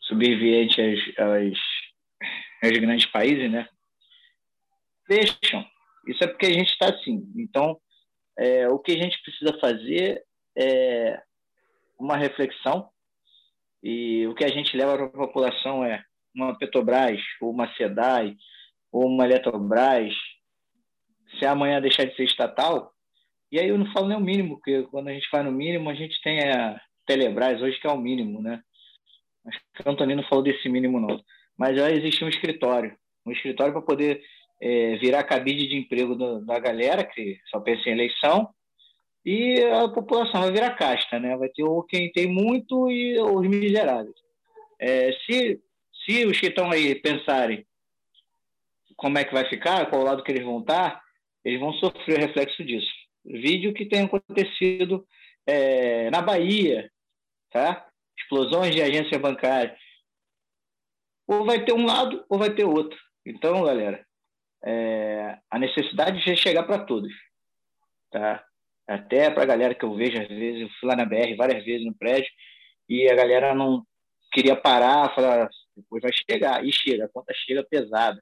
[0.00, 0.78] subviventes
[1.18, 1.58] aos,
[2.62, 3.68] aos, grandes países, né,
[5.06, 5.66] deixam.
[6.06, 7.30] Isso é porque a gente está assim.
[7.36, 7.78] Então,
[8.38, 10.24] é, o que a gente precisa fazer
[10.56, 11.22] é
[11.98, 12.88] uma reflexão
[13.82, 16.02] e o que a gente leva para a população é
[16.34, 18.36] uma Petrobras, ou uma SEDAI,
[18.92, 20.12] ou uma Eletrobras,
[21.38, 22.92] se amanhã deixar de ser estatal,
[23.52, 25.90] e aí eu não falo nem o mínimo, porque quando a gente vai no mínimo,
[25.90, 28.62] a gente tem a Telebrás hoje, que é o mínimo, né?
[29.46, 31.20] Acho que o não falou desse mínimo, não.
[31.58, 34.22] Mas já existe um escritório, um escritório para poder
[34.60, 38.48] é, virar cabide de emprego do, da galera, que só pensa em eleição,
[39.24, 41.36] e a população vai virar casta, né?
[41.36, 44.14] Vai ter o quem tem muito e os miseráveis.
[44.78, 45.60] É, se,
[46.04, 47.66] se os que estão aí pensarem
[49.00, 51.00] como é que vai ficar, qual lado que eles vão estar,
[51.42, 52.92] eles vão sofrer o reflexo disso.
[53.24, 55.06] Vídeo que tem acontecido
[55.46, 56.90] é, na Bahia,
[57.50, 57.88] tá?
[58.18, 59.74] Explosões de agência bancária.
[61.26, 62.98] Ou vai ter um lado ou vai ter outro.
[63.24, 64.04] Então, galera,
[64.62, 67.10] é, a necessidade de chegar para todos,
[68.10, 68.44] tá?
[68.86, 71.64] até para a galera que eu vejo às vezes, eu fui lá na BR várias
[71.64, 72.30] vezes no prédio,
[72.86, 73.82] e a galera não
[74.30, 78.20] queria parar, falar, depois vai chegar, e chega, a conta chega pesada.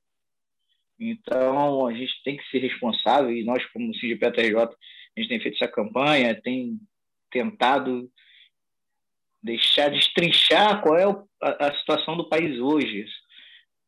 [0.98, 5.62] Então, a gente tem que ser responsável, e nós, como CIDPTRJ, a gente tem feito
[5.62, 6.78] essa campanha, tem
[7.30, 8.10] tentado
[9.42, 11.04] deixar destrinchar qual é
[11.42, 13.06] a, a situação do país hoje.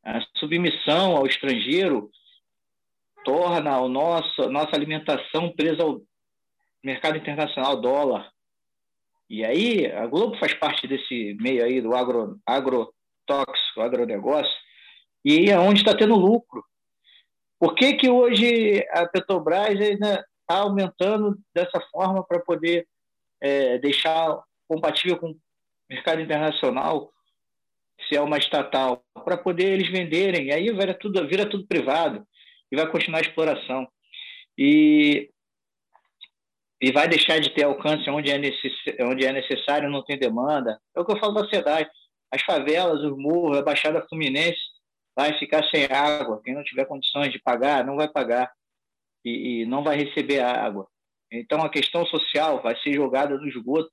[0.05, 2.11] A submissão ao estrangeiro
[3.25, 6.01] torna o nosso, a nossa alimentação presa ao
[6.83, 8.31] mercado internacional, dólar.
[9.29, 14.53] E aí, a Globo faz parte desse meio aí do agro, agrotóxico, agronegócio,
[15.25, 16.65] e é onde está tendo lucro.
[17.61, 22.89] Por que, que hoje a Petrobras ainda está aumentando dessa forma para poder
[23.39, 25.37] é, deixar compatível com o
[25.91, 27.13] mercado internacional,
[28.09, 32.27] se é uma estatal, para poder eles venderem, aí vira tudo, vira tudo privado
[32.73, 33.87] e vai continuar a exploração.
[34.57, 35.29] E,
[36.81, 40.81] e vai deixar de ter alcance onde é, necess, onde é necessário, não tem demanda.
[40.97, 41.91] É o que eu falo da cidade.
[42.33, 44.70] As favelas, os morros, a Baixada Fluminense
[45.17, 46.41] vai ficar sem água.
[46.45, 48.53] Quem não tiver condições de pagar, não vai pagar
[49.25, 50.89] e, e não vai receber água.
[51.31, 53.91] Então a questão social vai ser jogada no esgoto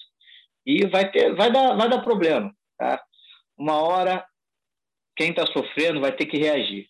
[0.65, 2.53] e vai ter, vai dar, vai dar problema.
[2.77, 3.01] Tá?
[3.57, 4.25] Uma hora
[5.15, 6.87] quem está sofrendo vai ter que reagir.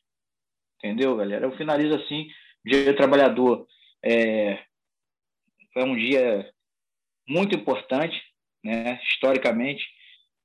[0.77, 1.45] Entendeu, galera?
[1.45, 2.27] Eu finalizo assim,
[2.65, 3.65] Dia do Trabalhador
[4.03, 4.63] é,
[5.73, 6.51] foi um dia
[7.27, 8.21] muito importante,
[8.63, 9.85] né, historicamente,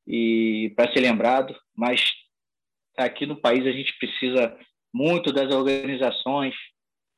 [0.07, 2.13] e para ser lembrado, mas
[2.97, 4.57] aqui no país a gente precisa
[4.93, 6.55] muito das organizações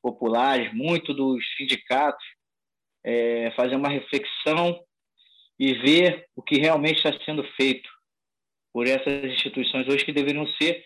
[0.02, 2.24] populares, muito dos sindicatos,
[3.04, 4.78] é, fazer uma reflexão
[5.58, 7.88] e ver o que realmente está sendo feito
[8.72, 10.84] por essas instituições hoje que deveriam ser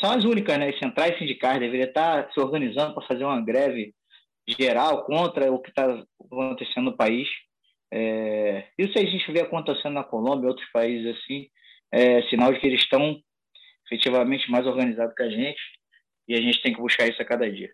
[0.00, 0.68] são as únicas, né?
[0.68, 3.94] As centrais sindicais deveriam estar se organizando para fazer uma greve
[4.48, 7.28] geral contra o que está acontecendo no país.
[7.92, 11.48] É, isso a gente vê acontecendo na Colômbia outros países assim,
[11.92, 13.20] é sinal de que eles estão
[13.86, 15.60] efetivamente mais organizados que a gente
[16.28, 17.70] e a gente tem que buscar isso a cada dia.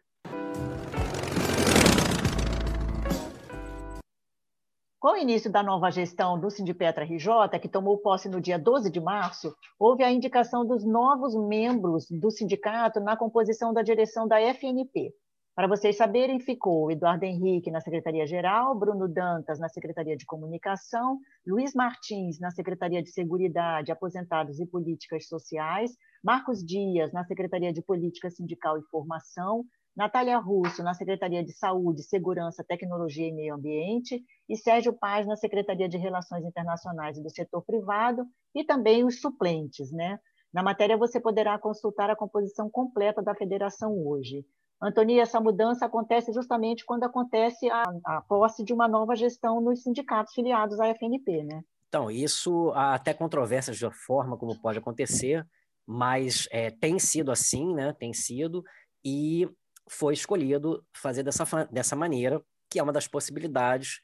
[5.03, 8.89] Com o início da nova gestão do Sindipetra RJ, que tomou posse no dia 12
[8.89, 14.41] de março, houve a indicação dos novos membros do sindicato na composição da direção da
[14.41, 15.13] FNP.
[15.55, 21.75] Para vocês saberem, ficou Eduardo Henrique na Secretaria-Geral, Bruno Dantas na Secretaria de Comunicação, Luiz
[21.75, 25.93] Martins na Secretaria de Seguridade, Aposentados e Políticas Sociais,
[26.25, 29.63] Marcos Dias na Secretaria de Política Sindical e Formação,
[29.95, 35.37] Natália Russo, na Secretaria de Saúde, Segurança, Tecnologia e Meio Ambiente, e Sérgio Paz, na
[35.37, 39.93] Secretaria de Relações Internacionais e do Setor Privado, e também os suplentes.
[39.93, 40.19] Né?
[40.51, 44.47] Na matéria, você poderá consultar a composição completa da federação hoje.
[44.83, 49.83] Antônia, essa mudança acontece justamente quando acontece a, a posse de uma nova gestão nos
[49.83, 51.63] sindicatos filiados à FNP, né?
[51.89, 55.47] Então, isso há até controvérsias da forma como pode acontecer,
[55.87, 57.93] mas é, tem sido assim, né?
[57.93, 58.65] Tem sido,
[59.05, 59.49] e
[59.89, 64.01] foi escolhido fazer dessa, dessa maneira, que é uma das possibilidades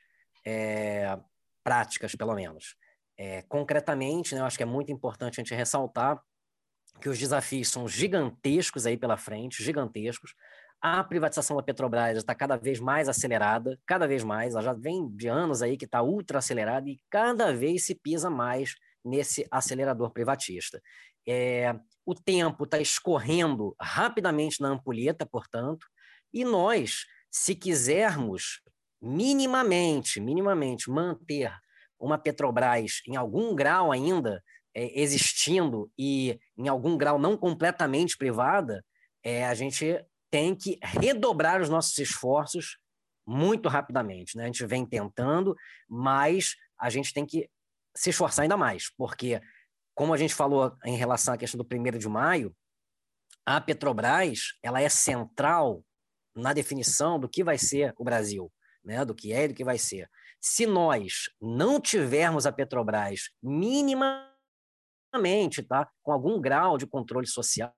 [0.46, 1.18] é,
[1.64, 2.76] práticas, pelo menos.
[3.16, 6.22] É, concretamente, né, eu acho que é muito importante a gente ressaltar
[7.00, 10.34] que os desafios são gigantescos aí pela frente, gigantescos.
[10.80, 14.54] A privatização da Petrobras está cada vez mais acelerada, cada vez mais.
[14.54, 18.30] Ela já vem de anos aí que está ultra acelerada e cada vez se pisa
[18.30, 20.80] mais nesse acelerador privatista.
[21.26, 21.74] É,
[22.06, 25.86] o tempo está escorrendo rapidamente na ampulheta, portanto,
[26.32, 28.60] e nós, se quisermos
[29.02, 31.52] minimamente, minimamente manter
[31.98, 34.42] uma Petrobras em algum grau ainda
[34.74, 38.84] é, existindo e em algum grau não completamente privada,
[39.24, 42.78] é, a gente tem que redobrar os nossos esforços
[43.26, 44.36] muito rapidamente.
[44.36, 44.44] Né?
[44.44, 45.54] A gente vem tentando,
[45.88, 47.50] mas a gente tem que
[47.94, 49.40] se esforçar ainda mais, porque
[49.94, 52.54] como a gente falou em relação à questão do primeiro de maio,
[53.44, 55.84] a Petrobras ela é central
[56.34, 58.52] na definição do que vai ser o Brasil,
[58.84, 59.04] né?
[59.04, 60.08] do que é e do que vai ser.
[60.40, 63.30] Se nós não tivermos a Petrobras
[65.66, 65.88] tá?
[66.02, 67.72] com algum grau de controle social,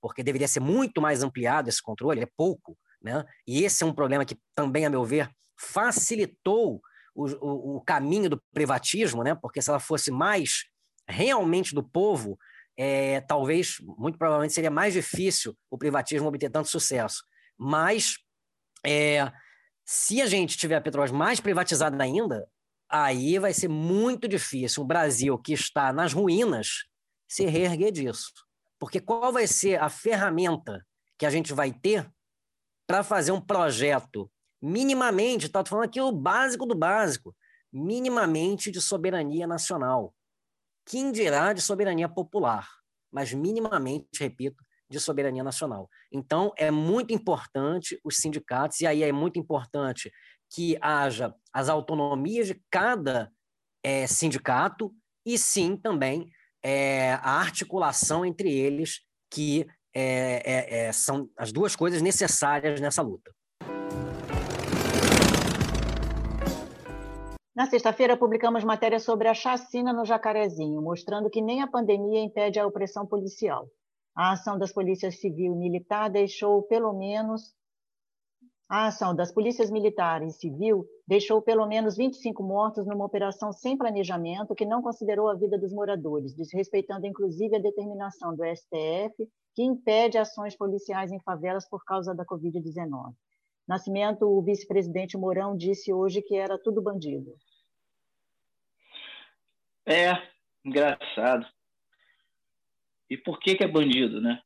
[0.00, 3.24] porque deveria ser muito mais ampliado esse controle, é pouco, né?
[3.46, 6.80] e esse é um problema que também, a meu ver, facilitou
[7.14, 9.34] o, o, o caminho do privatismo, né?
[9.34, 10.64] porque se ela fosse mais
[11.08, 12.38] realmente do povo,
[12.76, 17.24] é, talvez, muito provavelmente, seria mais difícil o privatismo obter tanto sucesso.
[17.58, 18.18] Mas,
[18.84, 19.32] é,
[19.84, 22.46] se a gente tiver a Petrobras mais privatizada ainda,
[22.88, 26.84] aí vai ser muito difícil o Brasil, que está nas ruínas,
[27.28, 28.32] se reerguer disso.
[28.78, 30.84] Porque qual vai ser a ferramenta
[31.18, 32.10] que a gente vai ter
[32.86, 34.30] para fazer um projeto
[34.62, 37.34] minimamente, estou falando aqui o básico do básico,
[37.72, 40.14] minimamente de soberania nacional
[40.86, 42.68] quem dirá de soberania popular,
[43.10, 45.90] mas minimamente, repito, de soberania nacional.
[46.12, 50.12] Então, é muito importante os sindicatos, e aí é muito importante
[50.50, 53.30] que haja as autonomias de cada
[53.82, 54.92] é, sindicato
[55.24, 56.30] e sim também
[56.62, 63.02] é, a articulação entre eles, que é, é, é são as duas coisas necessárias nessa
[63.02, 63.32] luta.
[67.56, 72.60] Na sexta-feira, publicamos matéria sobre a chacina no Jacarezinho, mostrando que nem a pandemia impede
[72.60, 73.66] a opressão policial.
[74.14, 77.54] A ação das polícias civil e militar deixou pelo menos
[78.68, 83.76] a ação das polícias militares e civil deixou pelo menos 25 mortos numa operação sem
[83.76, 89.62] planejamento que não considerou a vida dos moradores, desrespeitando inclusive a determinação do STF, que
[89.62, 93.14] impede ações policiais em favelas por causa da Covid-19.
[93.68, 97.34] Nascimento, o vice-presidente Mourão disse hoje que era tudo bandido.
[99.84, 100.12] É,
[100.64, 101.46] engraçado.
[103.08, 104.42] E por que, que é bandido, né?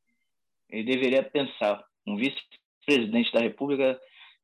[0.69, 1.83] Ele deveria pensar.
[2.05, 3.99] Um vice-presidente da República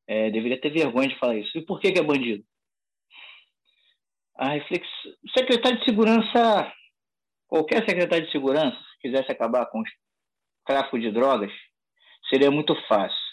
[0.08, 1.56] é, deveria ter vergonha de falar isso.
[1.56, 2.42] E por que, que é bandido?
[4.34, 5.12] A reflexão.
[5.36, 6.72] Secretário de Segurança,
[7.46, 9.84] qualquer secretário de Segurança, se quisesse acabar com o
[10.64, 11.52] tráfico de drogas,
[12.30, 13.28] seria muito fácil.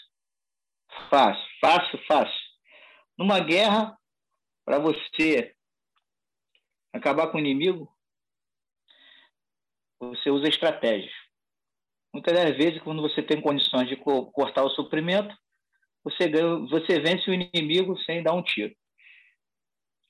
[1.08, 2.46] Fácil, fácil, fácil.
[3.16, 3.96] Numa guerra,
[4.64, 5.54] para você
[6.92, 7.90] acabar com o inimigo,
[9.98, 11.12] você usa estratégias.
[12.12, 15.34] Muitas das vezes, quando você tem condições de cortar o suprimento,
[16.06, 16.30] você,
[16.70, 18.72] você vence o inimigo sem dar um tiro.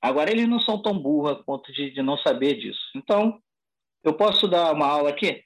[0.03, 2.83] Agora, eles não são tão burros a ponto de, de não saber disso.
[2.95, 3.43] Então,
[4.05, 5.43] eu posso dar uma aula aqui?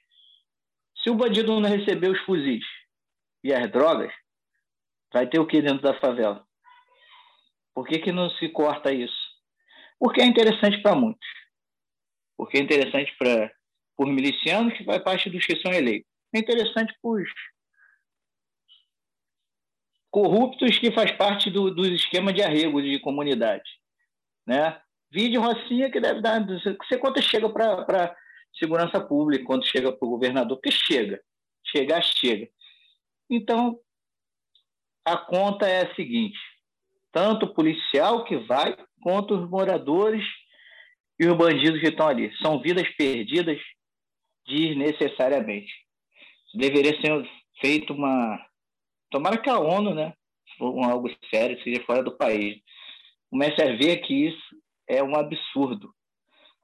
[1.01, 2.65] Se o bandido não receber os fuzis
[3.41, 4.13] e as drogas,
[5.13, 6.45] vai ter o que dentro da favela?
[7.73, 9.31] Por que, que não se corta isso?
[9.97, 11.27] Porque é interessante para muitos.
[12.35, 13.49] Porque é interessante para
[13.95, 16.09] por milicianos, que vai parte dos que são eleitos.
[16.35, 17.29] É interessante para os
[20.11, 23.69] corruptos, que faz parte do, do esquema de arrego de comunidade.
[24.45, 24.79] Né?
[25.09, 26.45] Vídeo Rocinha, que deve dar.
[26.45, 28.15] Você quanto chega para
[28.57, 31.21] segurança pública, quanto chega para o governador, que chega.
[31.65, 32.49] Chegar, chega.
[33.29, 33.79] Então,
[35.05, 36.37] a conta é a seguinte:
[37.11, 40.23] tanto o policial que vai, quanto os moradores
[41.19, 42.35] e os bandidos que estão ali.
[42.37, 43.59] São vidas perdidas
[44.47, 45.71] desnecessariamente.
[46.53, 48.45] Deveria ser feito uma.
[49.11, 50.13] Tomara que a ONU, né,
[50.57, 52.59] for algo sério, seja fora do país,
[53.29, 55.93] comece a ver que isso é um absurdo.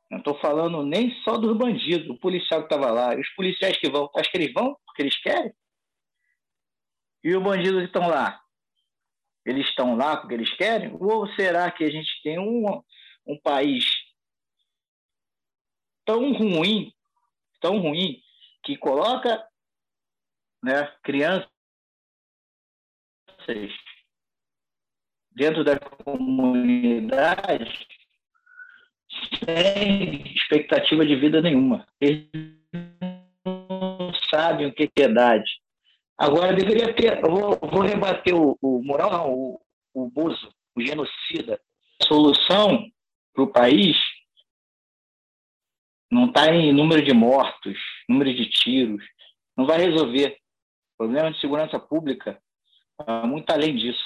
[0.10, 3.90] Não estou falando nem só dos bandidos, o policial que estava lá, os policiais que
[3.90, 5.54] vão, acho que eles vão porque eles querem?
[7.24, 8.42] E os bandidos que estão lá,
[9.46, 10.96] eles estão lá porque eles querem?
[11.00, 12.82] Ou será que a gente tem um,
[13.28, 13.86] um país
[16.06, 16.92] tão ruim
[17.60, 18.22] tão ruim
[18.64, 19.46] que coloca
[20.64, 21.50] né, crianças
[25.32, 27.88] dentro da comunidade
[29.44, 31.88] sem expectativa de vida nenhuma.
[32.02, 32.28] Eles
[33.46, 35.50] não sabem o que é piedade.
[36.18, 37.22] Agora, deveria ter.
[37.22, 39.62] Vou, vou rebater o, o Moral, não, o,
[39.94, 41.62] o Bozo, o genocida.
[42.02, 42.90] A solução
[43.34, 43.96] para o país
[46.12, 47.78] não está em número de mortos,
[48.10, 49.04] número de tiros,
[49.56, 50.38] não vai resolver.
[50.94, 52.42] O problema de segurança pública
[53.26, 54.04] muito além disso.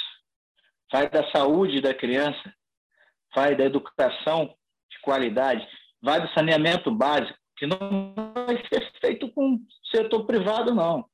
[0.92, 2.54] Vai da saúde da criança,
[3.34, 4.54] vai da educação
[4.90, 5.68] de qualidade,
[6.02, 11.06] vai do saneamento básico, que não vai ser feito com o setor privado, não.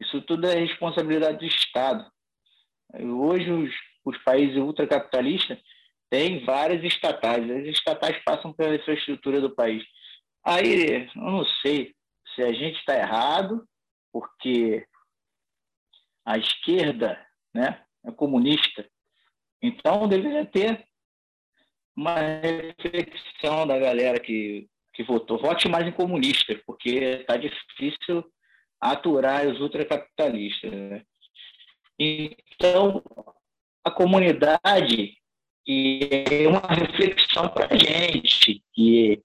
[0.00, 2.10] Isso tudo é responsabilidade do Estado.
[2.94, 3.72] Hoje, os,
[4.04, 5.58] os países ultracapitalistas
[6.10, 7.48] têm várias estatais.
[7.48, 9.84] As estatais passam pela infraestrutura do país.
[10.44, 11.94] Aí, eu não sei
[12.34, 13.64] se a gente está errado,
[14.12, 14.84] porque
[16.24, 18.88] a esquerda né, é comunista.
[19.60, 20.84] Então, deveria ter
[21.96, 25.38] uma reflexão da galera que, que votou.
[25.38, 28.24] Vote mais em comunistas, porque está difícil
[28.80, 30.72] aturar os ultracapitalistas.
[30.72, 31.04] Né?
[31.98, 33.02] Então,
[33.84, 35.16] a comunidade
[35.66, 39.22] e é uma reflexão para a gente, que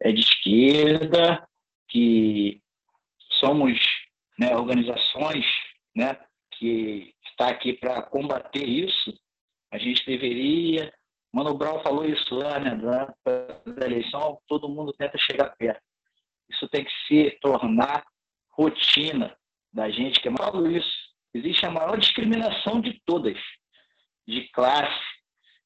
[0.00, 1.46] é de esquerda,
[1.88, 2.62] que
[3.38, 3.78] somos
[4.38, 5.44] né, organizações
[5.96, 6.16] né,
[6.52, 9.12] que está aqui para combater isso,
[9.72, 10.92] a gente deveria.
[11.32, 12.76] Mano Brown falou isso lá, né?
[12.76, 15.82] Da eleição, todo mundo tenta chegar perto.
[16.48, 18.04] Isso tem que se tornar
[18.52, 19.36] rotina
[19.72, 20.94] da gente, que é falo isso.
[21.34, 23.38] Existe a maior discriminação de todas,
[24.26, 25.04] de classe,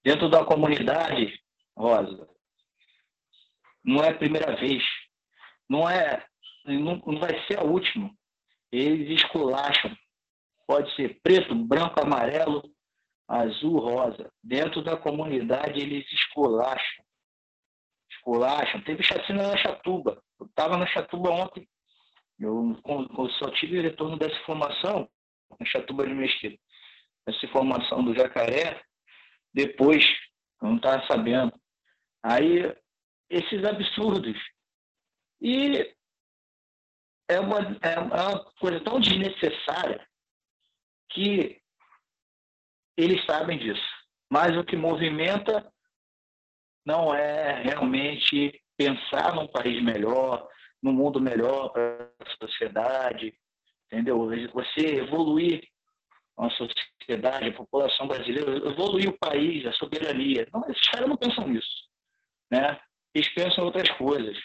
[0.03, 1.39] dentro da comunidade,
[1.77, 2.29] Rosa
[3.83, 4.83] não é a primeira vez
[5.71, 6.27] não é,
[6.65, 8.11] não, não vai ser a última.
[8.73, 9.97] Eles esculacham.
[10.71, 12.63] Pode ser preto, branco, amarelo,
[13.27, 14.33] azul, rosa.
[14.41, 17.05] Dentro da comunidade eles esculacham.
[18.09, 18.81] Esculacham.
[18.83, 20.23] Teve chacina na Chatuba.
[20.39, 21.69] Eu estava na Chatuba ontem.
[22.39, 25.11] Eu, eu só tive retorno dessa informação
[25.59, 26.63] na Chatuba de Mesquita.
[27.27, 28.81] Essa informação do jacaré,
[29.53, 30.05] depois,
[30.63, 31.53] eu não estava sabendo.
[32.23, 32.73] Aí,
[33.29, 34.39] esses absurdos.
[35.41, 35.93] E
[37.29, 40.09] é uma, é uma coisa tão desnecessária
[41.11, 41.61] que
[42.97, 43.83] eles sabem disso.
[44.31, 45.71] Mas o que movimenta
[46.87, 50.49] não é realmente pensar num país melhor,
[50.83, 53.35] num mundo melhor para a sociedade,
[53.87, 54.31] entendeu?
[54.55, 55.63] Você evoluir
[56.39, 60.47] a sociedade, a população brasileira, evoluir o país, a soberania.
[60.53, 61.89] Não, esses caras não pensam nisso,
[62.51, 62.81] né?
[63.15, 64.39] Eles pensam em outras coisas.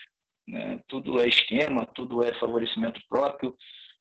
[0.47, 0.79] Né?
[0.87, 3.55] Tudo é esquema, tudo é favorecimento próprio.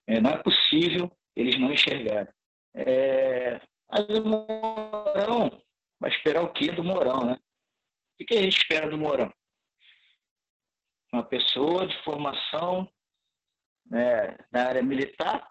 [0.06, 2.32] É, não é possível eles não enxergarem.
[2.74, 3.60] É,
[3.90, 5.62] mas o Mourão
[6.00, 7.38] vai esperar o quê do Mourão, né?
[8.20, 9.32] O que a gente espera do Mourão?
[11.12, 12.88] Uma pessoa de formação
[13.86, 15.48] né, na área militar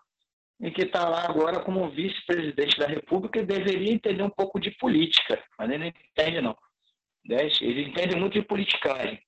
[0.59, 4.71] e que está lá agora como vice-presidente da República e deveria entender um pouco de
[4.71, 6.57] política, mas ele não entende, não.
[7.25, 9.21] Ele entende muito de politicagem.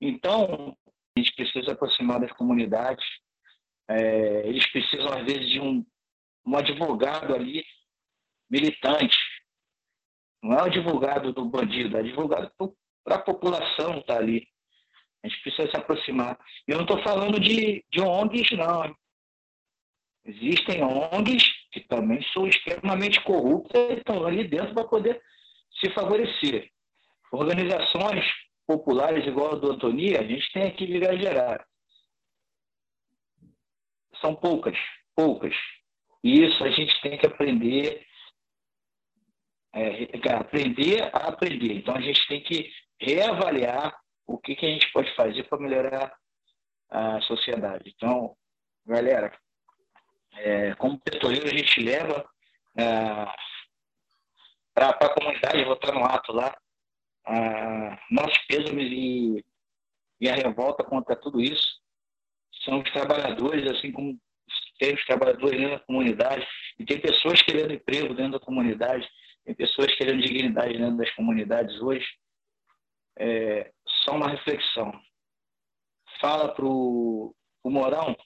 [0.00, 0.76] Então,
[1.16, 3.04] a gente precisa aproximar das comunidades,
[3.88, 5.84] é, eles precisam, às vezes, de um,
[6.48, 7.64] um advogado ali
[8.50, 9.16] militante.
[10.42, 12.50] Não é o advogado do bandido, é advogado
[13.04, 14.48] para a população estar tá ali.
[15.22, 16.38] A gente precisa se aproximar.
[16.66, 18.96] Eu não estou falando de, de ONGs, não.
[20.24, 25.20] Existem ONGs que também são extremamente corruptas e estão ali dentro para poder
[25.80, 26.70] se favorecer.
[27.30, 28.24] Organizações
[28.66, 31.66] populares igual a do Antoni, a gente tem aqui em Gerar.
[34.20, 34.76] São poucas,
[35.14, 35.54] poucas.
[36.22, 38.06] Isso a gente tem que aprender
[39.72, 41.74] é, aprender a aprender.
[41.74, 43.96] Então, a gente tem que reavaliar
[44.26, 46.14] o que, que a gente pode fazer para melhorar
[46.90, 47.92] a sociedade.
[47.94, 48.36] Então,
[48.86, 49.36] galera,
[50.34, 52.28] é, como petroleiro, a gente leva
[52.76, 52.84] é,
[54.74, 56.56] para a comunidade, vou estar no ato lá,
[57.26, 59.44] a, nossos pêsames e,
[60.20, 61.78] e a revolta contra tudo isso.
[62.64, 64.18] São os trabalhadores, assim como
[64.78, 66.46] tem os trabalhadores dentro da comunidade,
[66.78, 69.08] e tem pessoas querendo emprego dentro da comunidade,
[69.44, 72.06] tem pessoas querendo dignidade dentro das comunidades hoje.
[73.18, 73.72] É,
[74.04, 74.92] só uma reflexão.
[76.20, 78.16] Fala para o Morão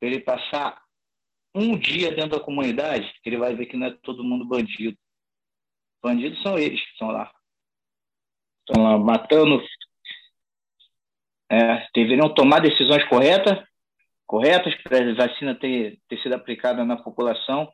[0.00, 0.82] ele passar
[1.54, 4.98] um dia dentro da comunidade, ele vai ver que não é todo mundo bandido.
[6.02, 7.32] Bandidos são eles que estão lá.
[8.66, 9.62] Estão lá matando.
[11.50, 13.62] É, deveriam tomar decisões corretas,
[14.32, 17.70] corretas para a vacina ter, ter sido aplicada na população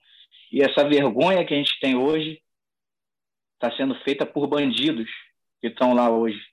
[0.51, 2.43] e essa vergonha que a gente tem hoje
[3.55, 5.09] está sendo feita por bandidos
[5.61, 6.45] que estão lá hoje,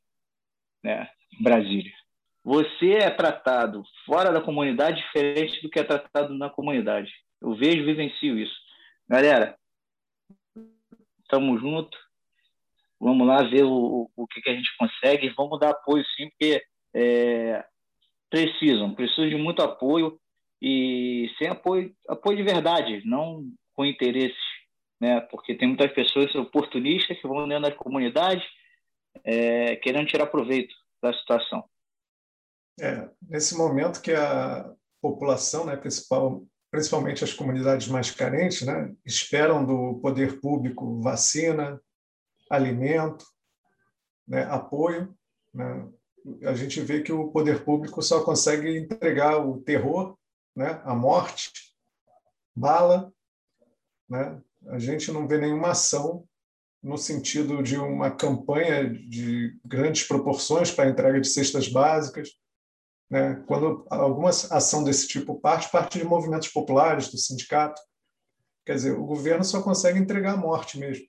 [0.84, 1.92] né, em Brasília.
[2.44, 7.12] Você é tratado fora da comunidade diferente do que é tratado na comunidade.
[7.42, 8.56] Eu vejo vivencio isso.
[9.10, 9.58] Galera,
[11.24, 12.00] estamos juntos.
[13.00, 15.34] Vamos lá ver o, o que, que a gente consegue.
[15.36, 17.66] Vamos dar apoio sim, porque é,
[18.36, 20.20] precisam, precisam de muito apoio
[20.62, 24.38] e sem apoio, apoio de verdade, não com interesses,
[25.00, 25.22] né?
[25.22, 28.44] Porque tem muitas pessoas oportunistas que vão dentro das comunidades
[29.24, 31.64] é, querendo tirar proveito da situação.
[32.78, 34.70] É, nesse momento que a
[35.02, 41.80] população, né, principal, principalmente as comunidades mais carentes, né, esperam do poder público vacina,
[42.50, 43.26] alimento,
[44.28, 45.16] né, apoio,
[45.54, 45.88] né,
[46.44, 50.18] a gente vê que o poder público só consegue entregar o terror,
[50.56, 51.52] né, a morte,
[52.56, 53.14] bala
[54.10, 54.42] né?
[54.68, 56.28] A gente não vê nenhuma ação
[56.82, 62.30] no sentido de uma campanha de grandes proporções para a entrega de cestas básicas.
[63.10, 63.44] Né?
[63.48, 67.82] Quando alguma ação desse tipo parte, parte de movimentos populares, do sindicato.
[68.66, 71.06] Quer dizer, o governo só consegue entregar a morte mesmo,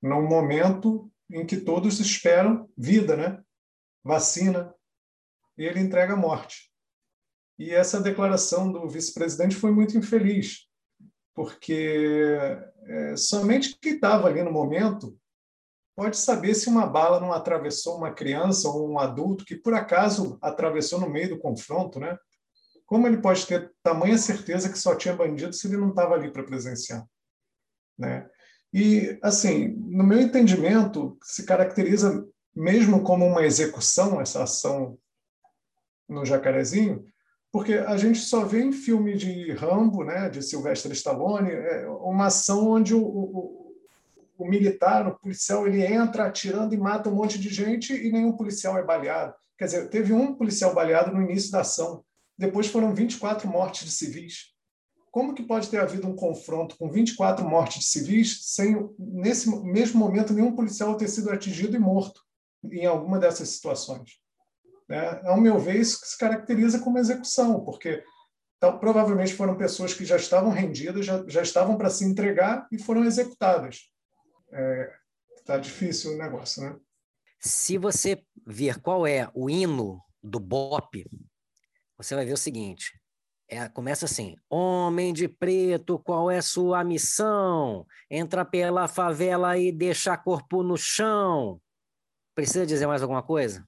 [0.00, 3.42] num momento em que todos esperam vida, né?
[4.04, 4.74] Vacina,
[5.56, 6.70] e ele entrega a morte.
[7.58, 10.66] E essa declaração do vice-presidente foi muito infeliz,
[11.34, 12.26] porque
[12.84, 15.16] é, somente quem estava ali no momento
[15.94, 20.38] pode saber se uma bala não atravessou uma criança ou um adulto que por acaso
[20.40, 22.16] atravessou no meio do confronto, né?
[22.86, 26.32] Como ele pode ter tamanha certeza que só tinha bandido se ele não estava ali
[26.32, 27.06] para presenciar,
[27.98, 28.28] né?
[28.72, 34.98] E assim, no meu entendimento, se caracteriza mesmo como uma execução essa ação
[36.08, 37.04] no Jacarezinho,
[37.50, 42.26] porque a gente só vê em filme de Rambo, né, de Sylvester Stallone, é, uma
[42.26, 43.74] ação onde o, o,
[44.38, 48.32] o, militar, o policial, ele entra atirando e mata um monte de gente e nenhum
[48.32, 49.34] policial é baleado.
[49.58, 52.02] Quer dizer, teve um policial baleado no início da ação,
[52.38, 54.52] depois foram 24 mortes de civis.
[55.10, 60.00] Como que pode ter havido um confronto com 24 mortes de civis sem, nesse mesmo
[60.00, 62.22] momento, nenhum policial ter sido atingido e morto
[62.64, 64.20] em alguma dessas situações?
[64.88, 65.20] Né?
[65.24, 68.04] Ao meu ver, isso se caracteriza como execução, porque
[68.62, 72.78] então, provavelmente foram pessoas que já estavam rendidas, já, já estavam para se entregar e
[72.78, 73.90] foram executadas.
[74.52, 74.92] É,
[75.44, 76.76] tá difícil o negócio, né?
[77.40, 81.04] Se você ver qual é o hino do BOP,
[81.98, 82.92] você vai ver o seguinte:
[83.48, 87.84] é, começa assim: Homem de preto, qual é sua missão?
[88.08, 91.60] Entra pela favela e deixa corpo no chão.
[92.34, 93.66] Precisa dizer mais alguma coisa?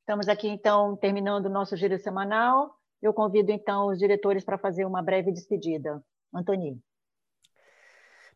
[0.00, 2.76] Estamos aqui, então, terminando o nosso giro semanal.
[3.00, 6.04] Eu convido, então, os diretores para fazer uma breve despedida.
[6.34, 6.80] Antoni.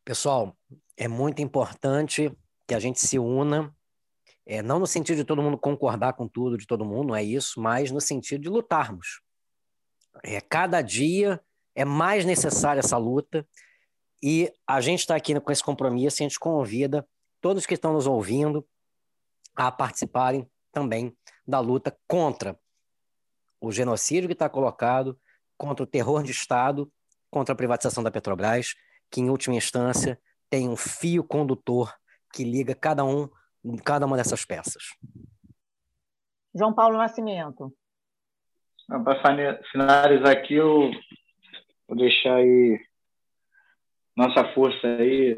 [0.04, 0.56] Pessoal,
[0.96, 2.32] é muito importante
[2.68, 3.74] que a gente se una,
[4.46, 7.22] é, não no sentido de todo mundo concordar com tudo de todo mundo, não é
[7.22, 9.20] isso, mas no sentido de lutarmos.
[10.22, 11.40] É, cada dia
[11.74, 13.44] é mais necessária essa luta
[14.22, 17.06] e a gente está aqui com esse compromisso e a gente convida
[17.40, 18.66] todos que estão nos ouvindo
[19.56, 21.16] a participarem também
[21.46, 22.58] da luta contra
[23.60, 25.18] o genocídio que está colocado,
[25.56, 26.90] contra o terror de Estado,
[27.30, 28.74] contra a privatização da Petrobras,
[29.10, 31.94] que em última instância tem um fio condutor
[32.32, 33.28] que liga cada um,
[33.84, 34.82] cada uma dessas peças.
[36.54, 37.72] João Paulo Nascimento.
[38.86, 39.22] Para
[39.70, 40.90] finalizar aqui, eu
[41.86, 42.80] vou deixar aí
[44.20, 45.34] nossa força aí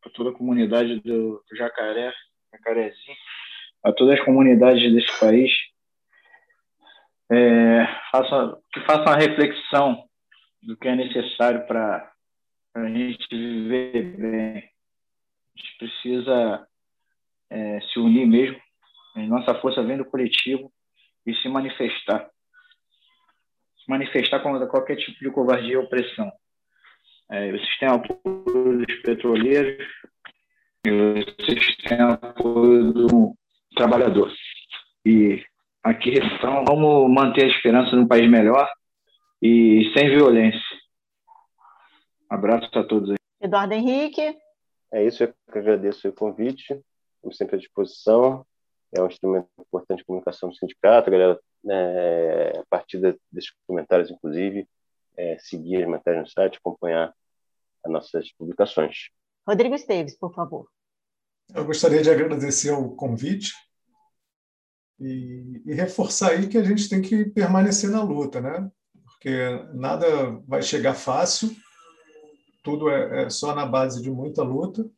[0.00, 2.12] para toda a comunidade do, Jacaré,
[2.52, 3.16] Jacarezinho,
[3.84, 5.52] a todas as comunidades desse país
[7.30, 10.08] é, faça, que façam uma reflexão
[10.62, 12.10] do que é necessário para
[12.74, 14.56] a gente viver bem.
[14.56, 16.68] A gente precisa
[17.50, 18.60] é, se unir mesmo,
[19.14, 20.72] nossa força vem do coletivo
[21.26, 22.30] e se manifestar.
[23.76, 26.32] Se manifestar contra qualquer tipo de covardia e opressão.
[27.30, 29.86] É, vocês têm apoio dos petroleiros,
[30.84, 33.38] vocês têm apoio do,
[33.78, 34.32] trabalhador.
[35.06, 35.42] E
[35.82, 38.68] aqui, então, vamos manter a esperança num país melhor
[39.40, 40.60] e sem violência.
[42.28, 43.16] Abraço a todos aí.
[43.40, 44.36] Eduardo Henrique.
[44.92, 46.82] É isso, eu que agradeço o convite,
[47.16, 48.44] estamos sempre à disposição.
[48.90, 52.98] É um instrumento importante de comunicação do sindicato, a galera, né, a partir
[53.30, 54.66] desses comentários, inclusive,
[55.14, 57.12] é, seguir as matérias no site, acompanhar
[57.84, 59.10] as nossas publicações.
[59.46, 60.68] Rodrigo Esteves, por favor.
[61.54, 63.52] Eu gostaria de agradecer o convite
[65.00, 68.70] e, e, reforçar aí que a gente tem que permanecer na luta, né?
[69.04, 71.50] Porque nada vai chegar fácil,
[72.62, 74.88] tudo é, é só na base de muita luta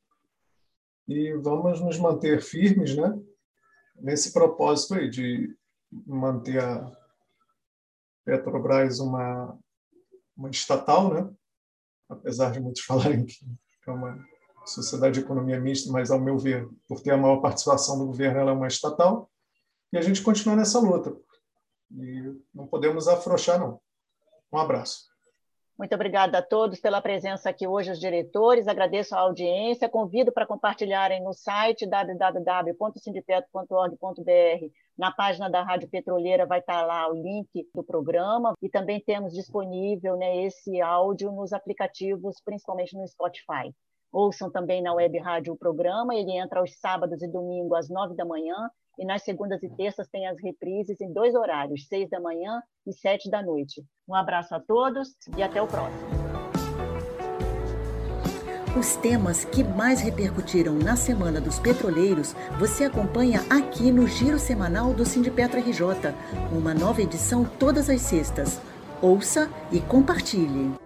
[1.06, 3.16] e vamos nos manter firmes, né?
[3.96, 5.54] Nesse propósito aí de
[6.06, 6.90] manter a
[8.24, 9.58] Petrobras uma,
[10.36, 11.30] uma estatal, né?
[12.11, 13.44] Apesar de muitos falarem que
[13.86, 14.18] é uma
[14.66, 18.40] sociedade de economia mista, mas ao meu ver, por ter a maior participação do governo,
[18.40, 19.30] ela é uma estatal
[19.92, 21.16] e a gente continua nessa luta.
[21.90, 23.80] E não podemos afrouxar, não.
[24.52, 25.11] Um abraço.
[25.80, 28.68] Muito obrigada a todos pela presença aqui hoje, os diretores.
[28.68, 29.88] Agradeço a audiência.
[29.88, 34.72] Convido para compartilharem no site www.sindipeto.org.br.
[34.97, 39.32] Na página da Rádio Petroleira vai estar lá o link do programa e também temos
[39.32, 43.74] disponível né, esse áudio nos aplicativos, principalmente no Spotify.
[44.12, 48.14] Ouçam também na web rádio o programa, ele entra aos sábados e domingos às nove
[48.14, 52.20] da manhã e nas segundas e terças tem as reprises em dois horários, seis da
[52.20, 53.82] manhã e sete da noite.
[54.07, 56.19] Um abraço a todos e até o próximo.
[58.80, 64.94] Os temas que mais repercutiram na Semana dos Petroleiros você acompanha aqui no Giro Semanal
[64.94, 66.14] do Sindipetro RJ,
[66.50, 68.58] uma nova edição todas as sextas.
[69.02, 70.79] Ouça e compartilhe.